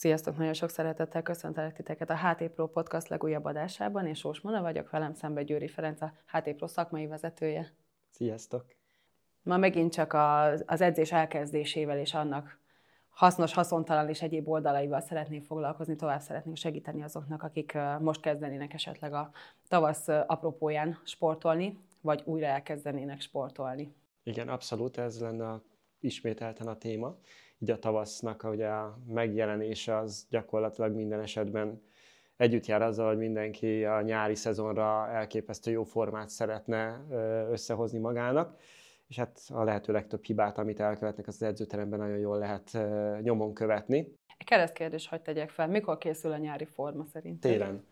Sziasztok, 0.00 0.36
nagyon 0.36 0.52
sok 0.52 0.70
szeretettel 0.70 1.22
köszöntelek 1.22 1.72
titeket 1.72 2.10
a 2.10 2.16
HT 2.16 2.48
Pro 2.48 2.66
Podcast 2.68 3.08
legújabb 3.08 3.44
adásában, 3.44 4.06
és 4.06 4.18
Sós 4.18 4.40
Mona 4.40 4.60
vagyok, 4.60 4.90
velem 4.90 5.14
szembe 5.14 5.42
Győri 5.42 5.68
Ferenc, 5.68 6.00
a 6.00 6.12
HT 6.26 6.54
Pro 6.54 6.66
szakmai 6.66 7.06
vezetője. 7.06 7.72
Sziasztok! 8.10 8.64
Ma 9.42 9.56
megint 9.56 9.92
csak 9.92 10.12
az, 10.12 10.64
az 10.66 10.80
edzés 10.80 11.12
elkezdésével 11.12 11.98
és 11.98 12.14
annak 12.14 12.58
hasznos, 13.08 13.54
haszontalan 13.54 14.08
és 14.08 14.22
egyéb 14.22 14.48
oldalaival 14.48 15.00
szeretnénk 15.00 15.44
foglalkozni, 15.44 15.96
tovább 15.96 16.20
szeretnénk 16.20 16.56
segíteni 16.56 17.02
azoknak, 17.02 17.42
akik 17.42 17.78
most 17.98 18.20
kezdenének 18.20 18.74
esetleg 18.74 19.12
a 19.12 19.30
tavasz 19.68 20.08
apropóján 20.08 20.98
sportolni, 21.04 21.78
vagy 22.00 22.22
újra 22.24 22.46
elkezdenének 22.46 23.20
sportolni. 23.20 23.94
Igen, 24.22 24.48
abszolút, 24.48 24.98
ez 24.98 25.20
lenne 25.20 25.60
ismételten 25.98 26.66
a 26.66 26.76
téma 26.76 27.18
így 27.60 27.70
a 27.70 27.78
tavasznak 27.78 28.44
ugye 28.44 28.66
a 28.66 28.98
megjelenése 29.06 29.96
az 29.96 30.26
gyakorlatilag 30.30 30.94
minden 30.94 31.20
esetben 31.20 31.82
együtt 32.36 32.66
jár 32.66 32.82
azzal, 32.82 33.08
hogy 33.08 33.18
mindenki 33.18 33.84
a 33.84 34.00
nyári 34.00 34.34
szezonra 34.34 35.08
elképesztő 35.08 35.70
jó 35.70 35.82
formát 35.82 36.28
szeretne 36.28 37.04
összehozni 37.50 37.98
magának, 37.98 38.58
és 39.10 39.16
hát 39.16 39.40
a 39.48 39.64
lehető 39.64 39.92
legtöbb 39.92 40.24
hibát, 40.24 40.58
amit 40.58 40.80
elkövetnek, 40.80 41.26
az, 41.26 41.42
edzőteremben 41.42 41.98
nagyon 41.98 42.18
jól 42.18 42.38
lehet 42.38 42.78
nyomon 43.22 43.54
követni. 43.54 44.18
Keresztkérdés, 44.44 45.08
hogy 45.08 45.20
tegyek 45.20 45.50
fel, 45.50 45.68
mikor 45.68 45.98
készül 45.98 46.32
a 46.32 46.36
nyári 46.36 46.64
forma 46.64 47.04
szerint? 47.12 47.40
Télen. 47.40 47.84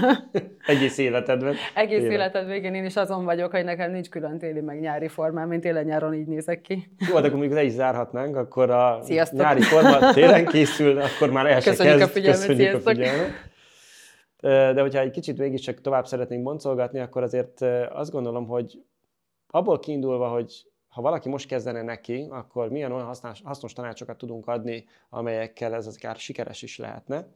Egész 0.66 0.98
életedben. 0.98 1.54
Egész 1.74 1.98
Télen. 1.98 2.12
életed 2.12 2.46
végén 2.46 2.74
én 2.74 2.84
is 2.84 2.96
azon 2.96 3.24
vagyok, 3.24 3.50
hogy 3.50 3.64
nekem 3.64 3.90
nincs 3.90 4.08
külön 4.08 4.38
téli 4.38 4.60
meg 4.60 4.80
nyári 4.80 5.08
formám, 5.08 5.48
mint 5.48 5.62
télen-nyáron 5.62 6.14
így 6.14 6.26
nézek 6.26 6.60
ki. 6.60 6.90
Jó, 7.10 7.20
de 7.20 7.26
akkor 7.26 7.38
még 7.38 7.50
le 7.52 7.62
is 7.62 7.72
zárhatnánk, 7.72 8.36
akkor 8.36 8.70
a 8.70 8.98
Sziasztok. 9.02 9.38
nyári 9.40 9.62
forma 9.62 10.12
télen 10.12 10.46
készül, 10.46 10.98
akkor 10.98 11.30
már 11.30 11.46
el 11.46 11.62
Köszönjük 11.62 11.96
kezd. 11.98 12.10
a 12.10 12.12
figyelmet, 12.12 12.40
Köszönjük 12.40 12.68
sziasztok. 12.68 12.92
a 12.92 12.94
figyelmet. 12.94 13.30
De 14.74 14.80
hogyha 14.80 15.00
egy 15.00 15.10
kicsit 15.10 15.38
mégiscsak 15.38 15.80
tovább 15.80 16.06
szeretnénk 16.06 16.42
boncolgatni, 16.42 17.00
akkor 17.00 17.22
azért 17.22 17.60
azt 17.92 18.10
gondolom, 18.10 18.46
hogy 18.46 18.78
abból 19.54 19.78
kiindulva, 19.78 20.28
hogy 20.28 20.66
ha 20.88 21.02
valaki 21.02 21.28
most 21.28 21.46
kezdene 21.46 21.82
neki, 21.82 22.26
akkor 22.30 22.70
milyen 22.70 22.92
olyan 22.92 23.06
hasznos, 23.06 23.40
hasznos 23.44 23.72
tanácsokat 23.72 24.18
tudunk 24.18 24.46
adni, 24.46 24.84
amelyekkel 25.10 25.74
ez 25.74 25.86
akár 25.86 26.16
sikeres 26.16 26.62
is 26.62 26.78
lehetne. 26.78 27.28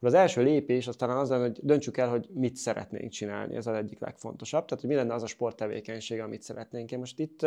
Az 0.00 0.14
első 0.14 0.42
lépés 0.42 0.86
az 0.86 0.96
talán 0.96 1.16
az 1.16 1.30
hogy 1.30 1.58
döntsük 1.62 1.96
el, 1.96 2.08
hogy 2.08 2.28
mit 2.34 2.56
szeretnénk 2.56 3.10
csinálni, 3.10 3.56
ez 3.56 3.66
az 3.66 3.74
egyik 3.74 4.00
legfontosabb. 4.00 4.64
Tehát, 4.64 4.80
hogy 4.80 4.90
mi 4.90 4.96
lenne 4.96 5.14
az 5.14 5.22
a 5.22 5.26
sporttevékenység, 5.26 6.20
amit 6.20 6.42
szeretnénk. 6.42 6.92
Én 6.92 6.98
most 6.98 7.18
itt 7.18 7.46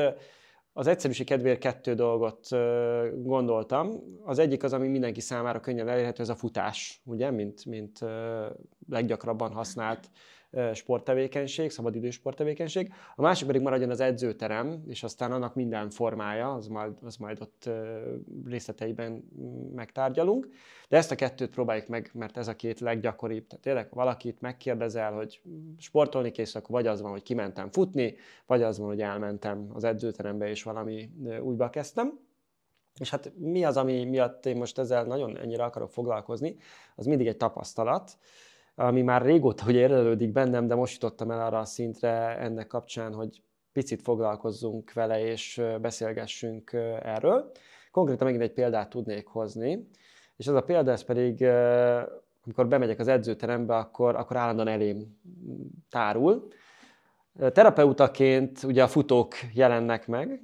az 0.73 0.87
egyszerűség 0.87 1.25
kedvéért 1.25 1.59
kettő 1.59 1.93
dolgot 1.93 2.47
gondoltam. 3.23 4.03
Az 4.23 4.39
egyik 4.39 4.63
az, 4.63 4.73
ami 4.73 4.87
mindenki 4.87 5.21
számára 5.21 5.59
könnyen 5.59 5.87
elérhető, 5.87 6.23
ez 6.23 6.29
a 6.29 6.35
futás, 6.35 7.01
ugye, 7.05 7.31
mint, 7.31 7.65
mint 7.65 7.99
leggyakrabban 8.89 9.51
használt 9.51 10.09
sporttevékenység, 10.73 11.69
szabadidős 11.69 12.15
sporttevékenység. 12.15 12.93
A 13.15 13.21
másik 13.21 13.47
pedig 13.47 13.61
maradjon 13.61 13.89
az 13.89 13.99
edzőterem, 13.99 14.83
és 14.87 15.03
aztán 15.03 15.31
annak 15.31 15.55
minden 15.55 15.89
formája, 15.89 16.53
az 16.53 16.67
majd, 16.67 16.93
az 17.01 17.15
majd 17.17 17.41
ott 17.41 17.69
részleteiben 18.45 19.23
megtárgyalunk. 19.75 20.47
De 20.89 20.97
ezt 20.97 21.11
a 21.11 21.15
kettőt 21.15 21.49
próbáljuk 21.49 21.87
meg, 21.87 22.09
mert 22.13 22.37
ez 22.37 22.47
a 22.47 22.55
két 22.55 22.79
leggyakoribb. 22.79 23.47
Tehát 23.47 23.63
tényleg 23.63 23.87
valakit 23.91 24.41
megkérdezel, 24.41 25.13
hogy 25.13 25.41
sportolni 25.77 26.31
kész, 26.31 26.55
akkor 26.55 26.69
vagy 26.69 26.87
az 26.87 27.01
van, 27.01 27.11
hogy 27.11 27.23
kimentem 27.23 27.71
futni, 27.71 28.15
vagy 28.45 28.61
az 28.61 28.77
van, 28.77 28.87
hogy 28.87 29.01
elmentem 29.01 29.69
az 29.73 29.83
edzőterembe, 29.83 30.49
és 30.49 30.63
valami 30.63 31.09
újba 31.41 31.69
kezdtem. 31.69 32.19
És 32.99 33.09
hát 33.09 33.31
mi 33.37 33.63
az, 33.63 33.77
ami 33.77 34.03
miatt 34.03 34.45
én 34.45 34.57
most 34.57 34.77
ezzel 34.77 35.03
nagyon 35.03 35.37
ennyire 35.37 35.63
akarok 35.63 35.89
foglalkozni, 35.89 36.55
az 36.95 37.05
mindig 37.05 37.27
egy 37.27 37.37
tapasztalat 37.37 38.17
ami 38.75 39.01
már 39.01 39.21
régóta 39.21 39.63
hogy 39.63 39.75
érlelődik 39.75 40.31
bennem, 40.31 40.67
de 40.67 40.75
most 40.75 40.93
jutottam 40.93 41.31
el 41.31 41.45
arra 41.45 41.59
a 41.59 41.65
szintre 41.65 42.37
ennek 42.37 42.67
kapcsán, 42.67 43.13
hogy 43.13 43.41
picit 43.71 44.01
foglalkozzunk 44.01 44.93
vele 44.93 45.25
és 45.25 45.61
beszélgessünk 45.81 46.73
erről. 47.03 47.51
Konkrétan 47.91 48.25
megint 48.25 48.43
egy 48.43 48.53
példát 48.53 48.89
tudnék 48.89 49.27
hozni, 49.27 49.87
és 50.35 50.47
ez 50.47 50.53
a 50.53 50.61
példa 50.61 50.91
ez 50.91 51.03
pedig, 51.03 51.43
amikor 52.43 52.67
bemegyek 52.67 52.99
az 52.99 53.07
edzőterembe, 53.07 53.75
akkor, 53.75 54.15
akkor 54.15 54.37
állandóan 54.37 54.67
elém 54.67 55.19
tárul. 55.89 56.47
Terapeutaként 57.51 58.63
ugye 58.63 58.83
a 58.83 58.87
futók 58.87 59.33
jelennek 59.53 60.07
meg, 60.07 60.41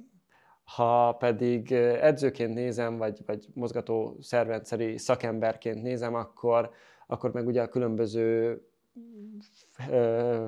ha 0.64 1.12
pedig 1.12 1.72
edzőként 1.72 2.54
nézem, 2.54 2.96
vagy, 2.96 3.20
vagy 3.26 3.46
mozgató 3.54 4.16
szervrendszeri 4.20 4.98
szakemberként 4.98 5.82
nézem, 5.82 6.14
akkor, 6.14 6.70
akkor 7.12 7.32
meg 7.32 7.46
ugye 7.46 7.62
a 7.62 7.68
különböző 7.68 8.56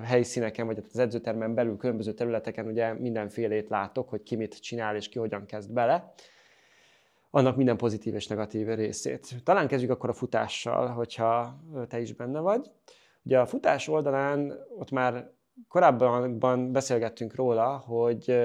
helyszíneken, 0.02 0.66
vagy 0.66 0.84
az 0.92 0.98
edzőtermen 0.98 1.54
belül 1.54 1.76
különböző 1.76 2.12
területeken 2.12 2.66
ugye 2.66 2.92
mindenfélét 2.92 3.68
látok, 3.68 4.08
hogy 4.08 4.22
ki 4.22 4.36
mit 4.36 4.60
csinál 4.60 4.96
és 4.96 5.08
ki 5.08 5.18
hogyan 5.18 5.46
kezd 5.46 5.72
bele. 5.72 6.12
Annak 7.30 7.56
minden 7.56 7.76
pozitív 7.76 8.14
és 8.14 8.26
negatív 8.26 8.66
részét. 8.66 9.42
Talán 9.44 9.68
kezdjük 9.68 9.90
akkor 9.90 10.08
a 10.08 10.12
futással, 10.12 10.88
hogyha 10.88 11.60
te 11.88 12.00
is 12.00 12.12
benne 12.12 12.40
vagy. 12.40 12.70
Ugye 13.22 13.40
a 13.40 13.46
futás 13.46 13.88
oldalán 13.88 14.66
ott 14.78 14.90
már 14.90 15.30
korábban 15.68 16.72
beszélgettünk 16.72 17.34
róla, 17.34 17.76
hogy 17.76 18.36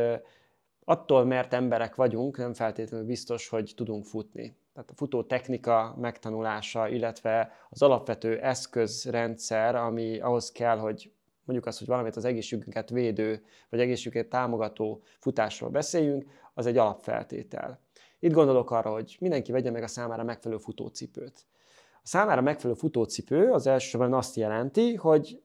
attól, 0.84 1.26
mert 1.26 1.54
emberek 1.54 1.96
vagyunk, 1.96 2.38
nem 2.38 2.54
feltétlenül 2.54 3.06
biztos, 3.06 3.48
hogy 3.48 3.74
tudunk 3.76 4.06
futni 4.06 4.58
tehát 4.74 4.90
a 4.90 4.96
futó 4.96 5.24
technika 5.24 5.96
megtanulása, 6.00 6.88
illetve 6.88 7.52
az 7.70 7.82
alapvető 7.82 8.40
eszközrendszer, 8.40 9.76
ami 9.76 10.20
ahhoz 10.20 10.52
kell, 10.52 10.78
hogy 10.78 11.12
mondjuk 11.44 11.70
azt, 11.70 11.80
hogy 11.80 11.88
valamit 11.88 12.16
az 12.16 12.26
egészségünket 12.26 12.90
védő, 12.90 13.44
vagy 13.70 13.80
egészségünket 13.80 14.30
támogató 14.30 15.02
futásról 15.20 15.70
beszéljünk, 15.70 16.26
az 16.54 16.66
egy 16.66 16.78
alapfeltétel. 16.78 17.80
Itt 18.20 18.32
gondolok 18.32 18.72
arra, 18.72 18.92
hogy 18.92 19.18
mindenki 19.20 19.52
vegye 19.52 19.72
meg 19.72 19.84
a 19.84 19.88
számára 19.88 20.24
megfelelő 20.24 20.62
futócipőt. 20.62 21.46
A 21.94 22.08
számára 22.08 22.42
megfelelő 22.42 22.80
futócipő 22.80 23.52
az 23.52 23.68
elsősorban 23.68 24.14
azt 24.14 24.36
jelenti, 24.36 24.96
hogy 24.96 25.42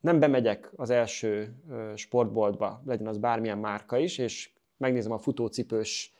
nem 0.00 0.18
bemegyek 0.18 0.72
az 0.76 0.90
első 0.90 1.54
sportboltba, 1.94 2.82
legyen 2.86 3.06
az 3.06 3.18
bármilyen 3.18 3.58
márka 3.58 3.98
is, 3.98 4.18
és 4.18 4.50
megnézem 4.76 5.12
a 5.12 5.18
futócipős 5.18 6.14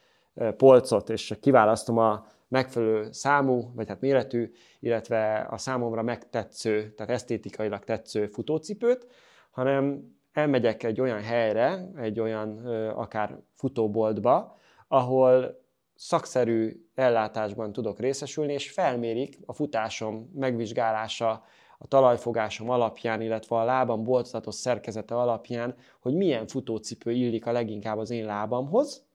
polcot, 0.56 1.10
és 1.10 1.36
kiválasztom 1.40 1.98
a 1.98 2.26
megfelelő 2.48 3.12
számú, 3.12 3.72
vagy 3.74 3.88
hát 3.88 4.00
méretű, 4.00 4.52
illetve 4.80 5.46
a 5.50 5.58
számomra 5.58 6.02
megtetsző, 6.02 6.92
tehát 6.96 7.12
esztétikailag 7.12 7.84
tetsző 7.84 8.26
futócipőt, 8.26 9.06
hanem 9.50 10.16
elmegyek 10.32 10.82
egy 10.82 11.00
olyan 11.00 11.22
helyre, 11.22 11.90
egy 11.96 12.20
olyan 12.20 12.66
akár 12.88 13.38
futóboltba, 13.54 14.56
ahol 14.88 15.66
szakszerű 15.94 16.86
ellátásban 16.94 17.72
tudok 17.72 18.00
részesülni, 18.00 18.52
és 18.52 18.70
felmérik 18.70 19.38
a 19.46 19.52
futásom 19.52 20.30
megvizsgálása, 20.34 21.44
a 21.78 21.86
talajfogásom 21.86 22.70
alapján, 22.70 23.20
illetve 23.20 23.56
a 23.56 23.64
lábam 23.64 24.04
boltozatos 24.04 24.54
szerkezete 24.54 25.14
alapján, 25.14 25.74
hogy 26.00 26.14
milyen 26.14 26.46
futócipő 26.46 27.10
illik 27.10 27.46
a 27.46 27.52
leginkább 27.52 27.98
az 27.98 28.10
én 28.10 28.24
lábamhoz. 28.24 29.06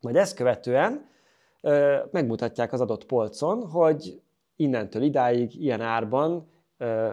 Majd 0.00 0.16
ezt 0.16 0.36
követően 0.36 1.08
megmutatják 2.10 2.72
az 2.72 2.80
adott 2.80 3.06
polcon, 3.06 3.66
hogy 3.66 4.20
innentől 4.56 5.02
idáig, 5.02 5.62
ilyen 5.62 5.80
árban 5.80 6.48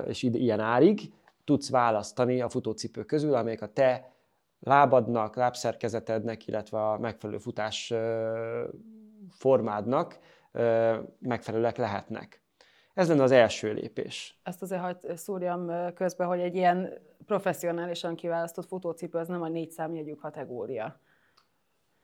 és 0.08 0.24
ilyen 0.24 0.60
árig 0.60 1.14
tudsz 1.44 1.70
választani 1.70 2.42
a 2.42 2.50
futócipő 2.50 3.04
közül, 3.04 3.34
amelyek 3.34 3.62
a 3.62 3.74
te 3.74 4.14
lábadnak, 4.60 5.36
lábszerkezetednek, 5.36 6.48
illetve 6.48 6.90
a 6.90 6.98
megfelelő 6.98 7.40
futás 7.40 7.94
formádnak 9.30 10.20
megfelelőek 11.20 11.78
lehetnek. 11.78 12.42
Ez 12.94 13.08
lenne 13.08 13.24
az 13.24 13.32
első 13.32 13.74
lépés. 13.74 14.40
Ezt 14.44 14.62
azért 14.62 14.82
hagyd 14.82 15.18
szúrjam 15.18 15.94
közbe, 15.94 16.24
hogy 16.24 16.40
egy 16.40 16.56
ilyen 16.56 16.94
professzionálisan 17.26 18.16
kiválasztott 18.16 18.68
futócipő 18.68 19.18
az 19.18 19.28
nem 19.28 19.42
a 19.42 19.48
négy 19.48 19.72
számjegyű 19.72 20.14
kategória. 20.14 21.00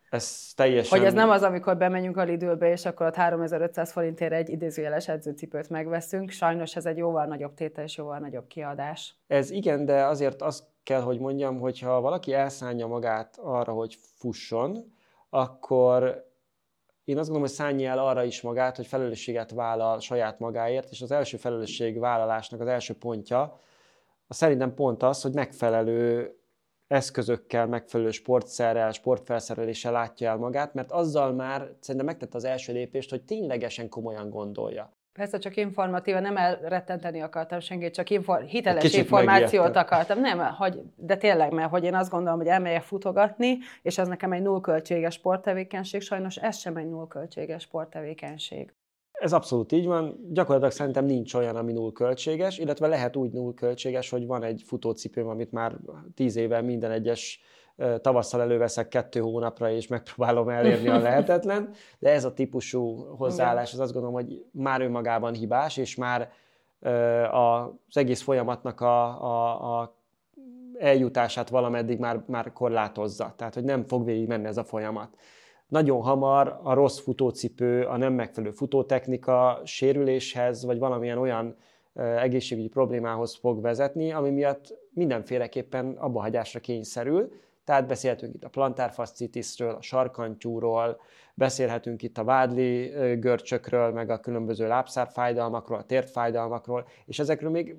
Ez 0.10 0.54
teljesen... 0.56 0.98
Hogy 0.98 1.08
ez 1.08 1.14
nem 1.14 1.30
az, 1.30 1.44
amikor 1.44 1.78
bemegyünk 1.78 2.18
a 2.18 2.24
Lidlbe, 2.24 2.72
és 2.72 2.86
akkor 2.86 3.08
ott 3.08 3.16
3500 3.16 3.92
forintért 3.92 4.34
egy 4.34 4.50
idézőjeles 4.50 5.08
edzőcipőt 5.08 5.70
megveszünk. 5.70 6.30
Sajnos 6.30 6.76
ez 6.76 6.86
egy 6.86 6.98
jóval 6.98 7.26
nagyobb 7.26 7.54
tétel 7.54 7.84
és 7.84 7.98
jóval 7.98 8.20
nagyobb 8.20 8.48
kiadás. 8.48 9.16
Ez 9.28 9.50
igen, 9.52 9.86
de 9.86 10.06
azért 10.06 10.42
azt 10.42 10.64
kell, 10.84 11.02
hogy 11.02 11.20
mondjam, 11.20 11.60
hogy 11.60 11.80
ha 11.80 12.02
valaki 12.02 12.34
elszánja 12.34 12.88
magát 12.88 13.38
arra, 13.42 13.74
hogy 13.74 13.98
fusson, 14.16 14.96
akkor 15.30 16.26
én 17.04 17.18
azt 17.18 17.30
gondolom, 17.30 17.42
hogy 17.42 17.58
szállni 17.58 17.86
el 17.86 18.00
arra 18.00 18.24
is 18.24 18.42
magát, 18.42 18.76
hogy 18.76 18.88
felelősséget 18.88 19.52
vállal 19.52 20.00
saját 20.00 20.40
magáért, 20.40 20.92
és 20.92 21.02
az 21.02 21.12
első 21.12 21.38
felelősségvállalásnak 21.38 22.62
az 22.62 22.68
első 22.68 22.94
pontja, 22.94 23.60
a 24.28 24.34
szerintem 24.34 24.74
pont 24.74 25.04
az, 25.04 25.22
hogy 25.22 25.34
megfelelő 25.34 26.36
eszközökkel, 26.88 27.68
megfelelő 27.68 28.12
sportszerrel, 28.12 28.92
sportfelszereléssel 28.92 29.92
látja 29.92 30.30
el 30.30 30.38
magát, 30.38 30.74
mert 30.74 30.92
azzal 30.92 31.34
már 31.34 31.70
szerintem 31.80 32.06
megtette 32.06 32.38
az 32.38 32.44
első 32.44 32.74
lépést, 32.74 33.10
hogy 33.10 33.24
ténylegesen 33.24 33.90
komolyan 33.90 34.30
gondolja. 34.30 34.92
Persze 35.14 35.38
csak 35.38 35.56
informatíva, 35.56 36.20
nem 36.20 36.38
elrettenteni 36.38 37.22
akartam 37.22 37.60
senkit, 37.60 37.94
csak 37.94 38.10
infor, 38.10 38.42
hiteles 38.42 38.82
Kicsit 38.82 39.00
információt 39.00 39.52
megértem. 39.52 39.82
akartam. 39.82 40.20
Nem, 40.20 40.40
hogy, 40.40 40.82
de 40.96 41.18
tényleg, 41.18 41.52
mert 41.52 41.70
hogy 41.70 41.84
én 41.84 41.96
azt 41.96 42.10
gondolom, 42.10 42.38
hogy 42.38 42.48
elmegyek 42.48 42.82
futogatni, 42.82 43.58
és 43.82 43.98
ez 43.98 44.08
nekem 44.08 44.32
egy 44.32 44.42
nullköltséges 44.42 45.14
sporttevékenység, 45.14 46.02
sajnos 46.02 46.36
ez 46.36 46.58
sem 46.58 46.78
egy 46.78 46.90
nullköltséges 46.90 47.62
sporttevékenység. 47.62 48.74
Ez 49.20 49.34
abszolút 49.34 49.72
így 49.72 49.86
van. 49.86 50.20
Gyakorlatilag 50.30 50.74
szerintem 50.74 51.06
nincs 51.06 51.34
olyan, 51.34 51.56
ami 51.56 51.74
null 51.74 51.92
költséges, 51.92 52.58
illetve 52.58 52.88
lehet 52.88 53.16
úgy 53.16 53.32
null 53.32 53.54
költséges, 53.54 54.10
hogy 54.10 54.26
van 54.26 54.44
egy 54.44 54.62
futócipőm, 54.66 55.28
amit 55.28 55.52
már 55.52 55.78
tíz 56.16 56.36
éve 56.36 56.62
minden 56.62 56.92
egyes 56.92 57.42
tavasszal 58.02 58.42
előveszek 58.42 58.88
kettő 58.88 59.20
hónapra, 59.20 59.72
és 59.72 59.88
megpróbálom 59.88 60.50
elérni 60.50 60.88
a 60.88 61.00
lehetetlen, 61.08 61.70
de 62.00 62.12
ez 62.12 62.26
a 62.26 62.34
típusú 62.34 62.96
hozzáállás, 63.18 63.74
az 63.74 63.80
azt 63.80 63.94
gondolom, 63.94 64.16
hogy 64.16 64.46
már 64.52 64.82
önmagában 64.82 65.34
hibás, 65.34 65.78
és 65.78 65.96
már 65.96 66.32
az 67.32 67.98
egész 67.98 68.22
folyamatnak 68.22 68.82
a, 68.82 69.24
a, 69.24 69.80
a 69.80 69.96
eljutását 70.80 71.50
valameddig 71.50 72.00
már, 72.00 72.24
már 72.28 72.54
korlátozza. 72.54 73.34
Tehát, 73.38 73.54
hogy 73.54 73.64
nem 73.64 73.84
fog 73.84 74.06
végig 74.06 74.28
menni 74.28 74.46
ez 74.46 74.58
a 74.58 74.64
folyamat. 74.64 75.18
Nagyon 75.68 76.02
hamar 76.02 76.60
a 76.64 76.74
rossz 76.74 77.00
futócipő, 77.00 77.84
a 77.84 77.98
nem 77.98 78.14
megfelelő 78.14 78.54
futótechnika 78.54 79.62
sérüléshez, 79.64 80.66
vagy 80.66 80.80
valamilyen 80.80 81.18
olyan 81.18 81.56
egészségügyi 81.94 82.68
problémához 82.68 83.36
fog 83.36 83.62
vezetni, 83.62 84.12
ami 84.12 84.30
miatt 84.30 84.78
mindenféleképpen 84.90 85.92
abbahagyásra 85.92 86.60
kényszerül, 86.60 87.32
tehát 87.64 87.88
beszélhetünk 87.88 88.34
itt 88.34 88.44
a 88.44 88.50
plantárfascitisről, 88.50 89.76
a 89.76 89.82
sarkantyúról, 89.82 91.00
beszélhetünk 91.34 92.04
itt 92.04 92.18
a 92.18 92.24
vádli 92.24 92.88
görcsökről, 93.20 93.92
meg 93.92 94.10
a 94.10 94.20
különböző 94.20 94.68
lábszárfájdalmakról, 94.68 95.78
a 95.78 95.84
tértfájdalmakról, 95.84 96.88
és 97.06 97.20
ezekről 97.20 97.50
még 97.50 97.76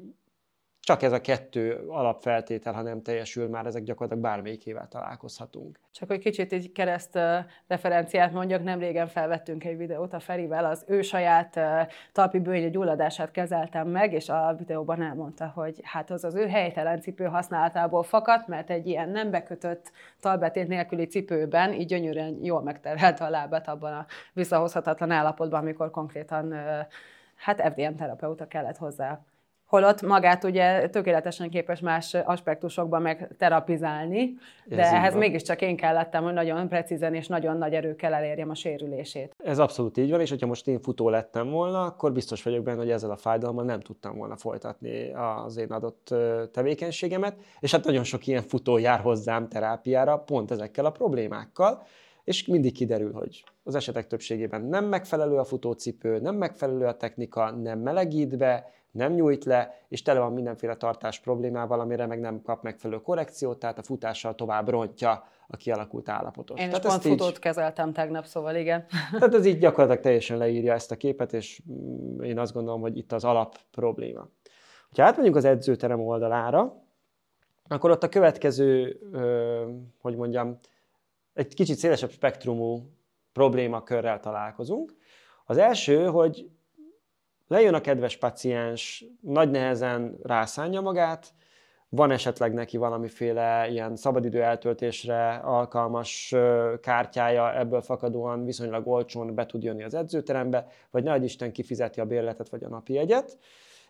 csak 0.88 1.02
ez 1.02 1.12
a 1.12 1.20
kettő 1.20 1.84
alapfeltétel, 1.88 2.72
ha 2.72 2.82
nem 2.82 3.02
teljesül, 3.02 3.48
már 3.48 3.66
ezek 3.66 3.82
gyakorlatilag 3.82 4.22
bármelyikével 4.22 4.88
találkozhatunk. 4.88 5.80
Csak 5.92 6.08
hogy 6.08 6.18
kicsit 6.18 6.52
egy 6.52 6.72
kereszt 6.72 7.18
referenciát 7.66 8.32
mondjak, 8.32 8.62
nem 8.62 8.78
régen 8.78 9.06
felvettünk 9.06 9.64
egy 9.64 9.76
videót 9.76 10.12
a 10.12 10.20
Ferivel, 10.20 10.64
az 10.64 10.84
ő 10.86 11.02
saját 11.02 11.60
talpi 12.12 12.38
bőnye 12.38 12.68
gyulladását 12.68 13.30
kezeltem 13.30 13.88
meg, 13.88 14.12
és 14.12 14.28
a 14.28 14.54
videóban 14.58 15.02
elmondta, 15.02 15.52
hogy 15.54 15.80
hát 15.82 16.10
az 16.10 16.24
az 16.24 16.34
ő 16.34 16.46
helytelen 16.46 17.00
cipő 17.00 17.24
használatából 17.24 18.02
fakadt, 18.02 18.46
mert 18.46 18.70
egy 18.70 18.86
ilyen 18.86 19.08
nem 19.08 19.30
bekötött 19.30 19.92
talbetét 20.20 20.68
nélküli 20.68 21.06
cipőben 21.06 21.72
így 21.72 21.86
gyönyörűen 21.86 22.38
jól 22.42 22.62
megterhelte 22.62 23.24
a 23.24 23.30
lábát 23.30 23.68
abban 23.68 23.92
a 23.92 24.06
visszahozhatatlan 24.32 25.10
állapotban, 25.10 25.60
amikor 25.60 25.90
konkrétan 25.90 26.54
hát 27.36 27.72
FDM 27.72 27.94
terapeuta 27.94 28.46
kellett 28.46 28.76
hozzá 28.76 29.20
holott 29.68 30.02
magát 30.02 30.44
ugye 30.44 30.88
tökéletesen 30.88 31.50
képes 31.50 31.80
más 31.80 32.14
aspektusokban 32.14 33.02
meg 33.02 33.28
terapizálni, 33.38 34.34
de 34.64 34.82
Ez 34.82 34.92
ehhez 34.92 35.14
mégiscsak 35.14 35.62
én 35.62 35.76
kellettem, 35.76 36.22
hogy 36.22 36.32
nagyon 36.32 36.68
precízen 36.68 37.14
és 37.14 37.26
nagyon 37.26 37.56
nagy 37.56 37.74
erőkkel 37.74 38.14
elérjem 38.14 38.50
a 38.50 38.54
sérülését. 38.54 39.34
Ez 39.44 39.58
abszolút 39.58 39.96
így 39.96 40.10
van, 40.10 40.20
és 40.20 40.30
hogyha 40.30 40.46
most 40.46 40.68
én 40.68 40.80
futó 40.80 41.08
lettem 41.08 41.50
volna, 41.50 41.82
akkor 41.82 42.12
biztos 42.12 42.42
vagyok 42.42 42.62
benne, 42.62 42.78
hogy 42.78 42.90
ezzel 42.90 43.10
a 43.10 43.16
fájdalommal 43.16 43.64
nem 43.64 43.80
tudtam 43.80 44.16
volna 44.16 44.36
folytatni 44.36 45.12
az 45.12 45.56
én 45.56 45.70
adott 45.70 46.14
tevékenységemet, 46.52 47.36
és 47.60 47.72
hát 47.72 47.84
nagyon 47.84 48.04
sok 48.04 48.26
ilyen 48.26 48.42
futó 48.42 48.78
jár 48.78 49.00
hozzám 49.00 49.48
terápiára, 49.48 50.18
pont 50.18 50.50
ezekkel 50.50 50.84
a 50.84 50.90
problémákkal, 50.90 51.82
és 52.24 52.46
mindig 52.46 52.72
kiderül, 52.72 53.12
hogy 53.12 53.44
az 53.62 53.74
esetek 53.74 54.06
többségében 54.06 54.62
nem 54.62 54.84
megfelelő 54.84 55.36
a 55.36 55.44
futócipő, 55.44 56.18
nem 56.18 56.34
megfelelő 56.34 56.86
a 56.86 56.96
technika, 56.96 57.50
nem 57.50 57.78
melegít 57.78 58.36
be, 58.36 58.70
nem 58.90 59.12
nyújt 59.12 59.44
le, 59.44 59.74
és 59.88 60.02
tele 60.02 60.18
van 60.18 60.32
mindenféle 60.32 60.76
tartás 60.76 61.20
problémával, 61.20 61.80
amire 61.80 62.06
meg 62.06 62.20
nem 62.20 62.42
kap 62.42 62.62
megfelelő 62.62 63.00
korrekciót, 63.00 63.58
tehát 63.58 63.78
a 63.78 63.82
futással 63.82 64.34
tovább 64.34 64.68
rontja 64.68 65.24
a 65.46 65.56
kialakult 65.56 66.08
állapotot. 66.08 66.58
Én 66.58 66.68
tehát 66.68 66.84
is 66.84 66.90
pont 66.90 67.02
futót 67.02 67.30
így, 67.30 67.38
kezeltem 67.38 67.92
tegnap, 67.92 68.24
szóval 68.24 68.54
igen. 68.54 68.86
Tehát 69.18 69.34
ez 69.34 69.46
így 69.46 69.58
gyakorlatilag 69.58 70.02
teljesen 70.02 70.36
leírja 70.36 70.72
ezt 70.72 70.90
a 70.90 70.96
képet, 70.96 71.32
és 71.32 71.62
mm, 71.70 72.22
én 72.22 72.38
azt 72.38 72.52
gondolom, 72.52 72.80
hogy 72.80 72.96
itt 72.96 73.12
az 73.12 73.24
alap 73.24 73.56
probléma. 73.70 74.28
Ha 74.96 75.02
átmegyünk 75.02 75.36
az 75.36 75.44
edzőterem 75.44 76.00
oldalára, 76.00 76.82
akkor 77.68 77.90
ott 77.90 78.02
a 78.02 78.08
következő, 78.08 79.00
hogy 80.00 80.16
mondjam, 80.16 80.58
egy 81.34 81.54
kicsit 81.54 81.76
szélesebb 81.76 82.10
spektrumú 82.10 82.90
problémakörrel 83.32 84.20
találkozunk. 84.20 84.94
Az 85.44 85.56
első, 85.56 86.06
hogy 86.06 86.50
Lejön 87.48 87.74
a 87.74 87.80
kedves 87.80 88.16
paciens, 88.16 89.04
nagy 89.20 89.50
nehezen 89.50 90.18
rászánja 90.22 90.80
magát, 90.80 91.32
van 91.88 92.10
esetleg 92.10 92.52
neki 92.52 92.76
valamiféle 92.76 93.68
ilyen 93.70 93.96
szabadidő 93.96 94.42
eltöltésre 94.42 95.34
alkalmas 95.34 96.34
kártyája, 96.80 97.58
ebből 97.58 97.80
fakadóan 97.80 98.44
viszonylag 98.44 98.86
olcsón 98.86 99.34
be 99.34 99.46
tud 99.46 99.62
jönni 99.62 99.82
az 99.82 99.94
edzőterembe, 99.94 100.66
vagy 100.90 101.04
nagy 101.04 101.24
Isten 101.24 101.52
kifizeti 101.52 102.00
a 102.00 102.04
bérletet 102.04 102.48
vagy 102.48 102.64
a 102.64 102.68
napi 102.68 102.92
jegyet, 102.92 103.38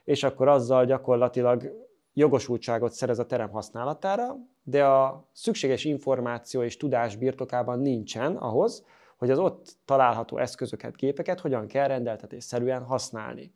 és 0.05 0.23
akkor 0.23 0.49
azzal 0.49 0.85
gyakorlatilag 0.85 1.87
jogosultságot 2.13 2.93
szerez 2.93 3.19
a 3.19 3.27
terem 3.27 3.51
használatára, 3.51 4.37
de 4.63 4.85
a 4.85 5.29
szükséges 5.33 5.85
információ 5.85 6.63
és 6.63 6.77
tudás 6.77 7.17
birtokában 7.17 7.79
nincsen 7.79 8.37
ahhoz, 8.37 8.85
hogy 9.19 9.31
az 9.31 9.39
ott 9.39 9.77
található 9.85 10.39
eszközöket, 10.39 10.97
gépeket 10.97 11.41
hogyan 11.41 11.67
kell 11.67 11.87
rendeltetésszerűen 11.87 12.85
használni. 12.85 13.53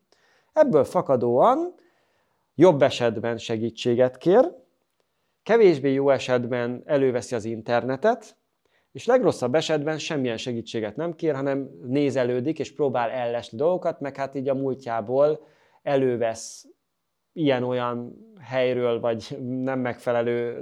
Ebből 0.52 0.84
fakadóan 0.84 1.74
jobb 2.54 2.82
esetben 2.82 3.38
segítséget 3.38 4.16
kér, 4.16 4.54
kevésbé 5.42 5.92
jó 5.92 6.10
esetben 6.10 6.82
előveszi 6.84 7.34
az 7.34 7.44
internetet, 7.44 8.36
és 8.92 9.06
legrosszabb 9.06 9.54
esetben 9.54 9.98
semmilyen 9.98 10.36
segítséget 10.36 10.96
nem 10.96 11.14
kér, 11.14 11.34
hanem 11.34 11.70
nézelődik 11.82 12.58
és 12.58 12.74
próbál 12.74 13.10
ellesni 13.10 13.58
dolgokat, 13.58 14.00
meg 14.00 14.16
hát 14.16 14.34
így 14.34 14.48
a 14.48 14.54
múltjából 14.54 15.46
elővesz 15.82 16.66
ilyen-olyan 17.32 18.16
helyről, 18.40 19.00
vagy 19.00 19.38
nem 19.40 19.80
megfelelő 19.80 20.58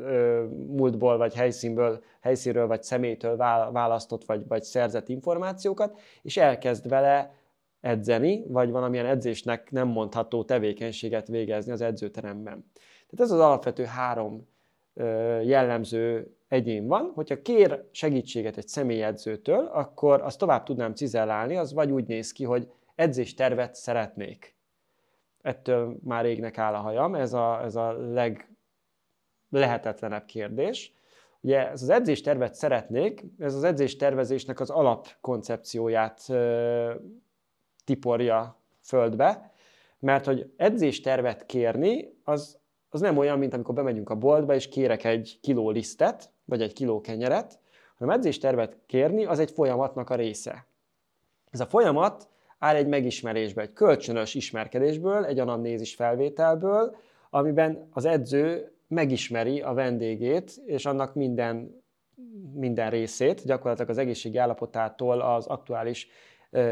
múltból, 0.66 1.16
vagy 1.16 1.34
helyszínből, 1.34 2.02
helyszínről, 2.20 2.66
vagy 2.66 2.82
személytől 2.82 3.36
választott, 3.72 4.24
vagy, 4.24 4.46
vagy 4.48 4.62
szerzett 4.62 5.08
információkat, 5.08 5.98
és 6.22 6.36
elkezd 6.36 6.88
vele 6.88 7.34
edzeni, 7.80 8.44
vagy 8.48 8.70
valamilyen 8.70 9.06
edzésnek 9.06 9.70
nem 9.70 9.88
mondható 9.88 10.44
tevékenységet 10.44 11.28
végezni 11.28 11.72
az 11.72 11.80
edzőteremben. 11.80 12.70
Tehát 12.74 13.20
ez 13.20 13.30
az 13.30 13.40
alapvető 13.40 13.84
három 13.84 14.48
jellemző 15.42 16.34
egyén 16.48 16.86
van, 16.86 17.12
hogyha 17.14 17.42
kér 17.42 17.84
segítséget 17.90 18.56
egy 18.56 18.68
személyedzőtől, 18.68 19.66
akkor 19.66 20.22
azt 20.22 20.38
tovább 20.38 20.62
tudnám 20.62 20.94
cizellálni, 20.94 21.56
az 21.56 21.72
vagy 21.72 21.90
úgy 21.90 22.06
néz 22.06 22.32
ki, 22.32 22.44
hogy 22.44 22.68
edzéstervet 22.94 23.74
szeretnék 23.74 24.58
ettől 25.42 25.96
már 26.04 26.24
égnek 26.26 26.58
áll 26.58 26.74
a 26.74 26.80
hajam, 26.80 27.14
ez 27.14 27.32
a, 27.32 27.62
ez 27.62 27.76
a 27.76 27.92
leglehetetlenebb 29.50 30.24
kérdés. 30.24 30.94
Ugye 31.40 31.70
ez 31.70 31.82
az 31.82 31.88
edzéstervet 31.88 32.54
szeretnék, 32.54 33.24
ez 33.38 33.54
az 33.54 33.64
edzéstervezésnek 33.64 34.60
az 34.60 34.70
alapkoncepcióját 34.70 36.22
ö, 36.28 36.94
tiporja 37.84 38.60
földbe, 38.82 39.52
mert 39.98 40.24
hogy 40.24 40.52
edzéstervet 40.56 41.46
kérni, 41.46 42.18
az, 42.24 42.58
az 42.88 43.00
nem 43.00 43.16
olyan, 43.16 43.38
mint 43.38 43.54
amikor 43.54 43.74
bemegyünk 43.74 44.10
a 44.10 44.14
boltba, 44.14 44.54
és 44.54 44.68
kérek 44.68 45.04
egy 45.04 45.38
kiló 45.42 45.70
lisztet, 45.70 46.32
vagy 46.44 46.62
egy 46.62 46.72
kiló 46.72 47.00
kenyeret, 47.00 47.58
hanem 47.98 48.16
edzéstervet 48.16 48.78
kérni, 48.86 49.24
az 49.24 49.38
egy 49.38 49.50
folyamatnak 49.50 50.10
a 50.10 50.14
része. 50.14 50.66
Ez 51.50 51.60
a 51.60 51.66
folyamat 51.66 52.28
áll 52.60 52.74
egy 52.74 52.86
megismerésbe, 52.86 53.62
egy 53.62 53.72
kölcsönös 53.72 54.34
ismerkedésből, 54.34 55.24
egy 55.24 55.38
anamnézis 55.38 55.94
felvételből, 55.94 56.96
amiben 57.30 57.88
az 57.92 58.04
edző 58.04 58.72
megismeri 58.88 59.60
a 59.60 59.72
vendégét, 59.72 60.52
és 60.66 60.86
annak 60.86 61.14
minden, 61.14 61.82
minden 62.54 62.90
részét, 62.90 63.44
gyakorlatilag 63.44 63.90
az 63.90 63.98
egészségi 63.98 64.36
állapotától 64.36 65.20
az 65.20 65.46
aktuális 65.46 66.08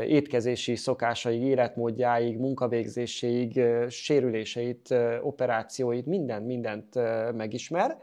étkezési 0.07 0.77
szokásaig, 0.77 1.43
életmódjáig, 1.43 2.39
munkavégzéséig, 2.39 3.61
sérüléseit, 3.89 4.95
operációit, 5.23 6.07
mindent, 6.07 6.47
mindent 6.47 6.95
megismer. 7.37 7.99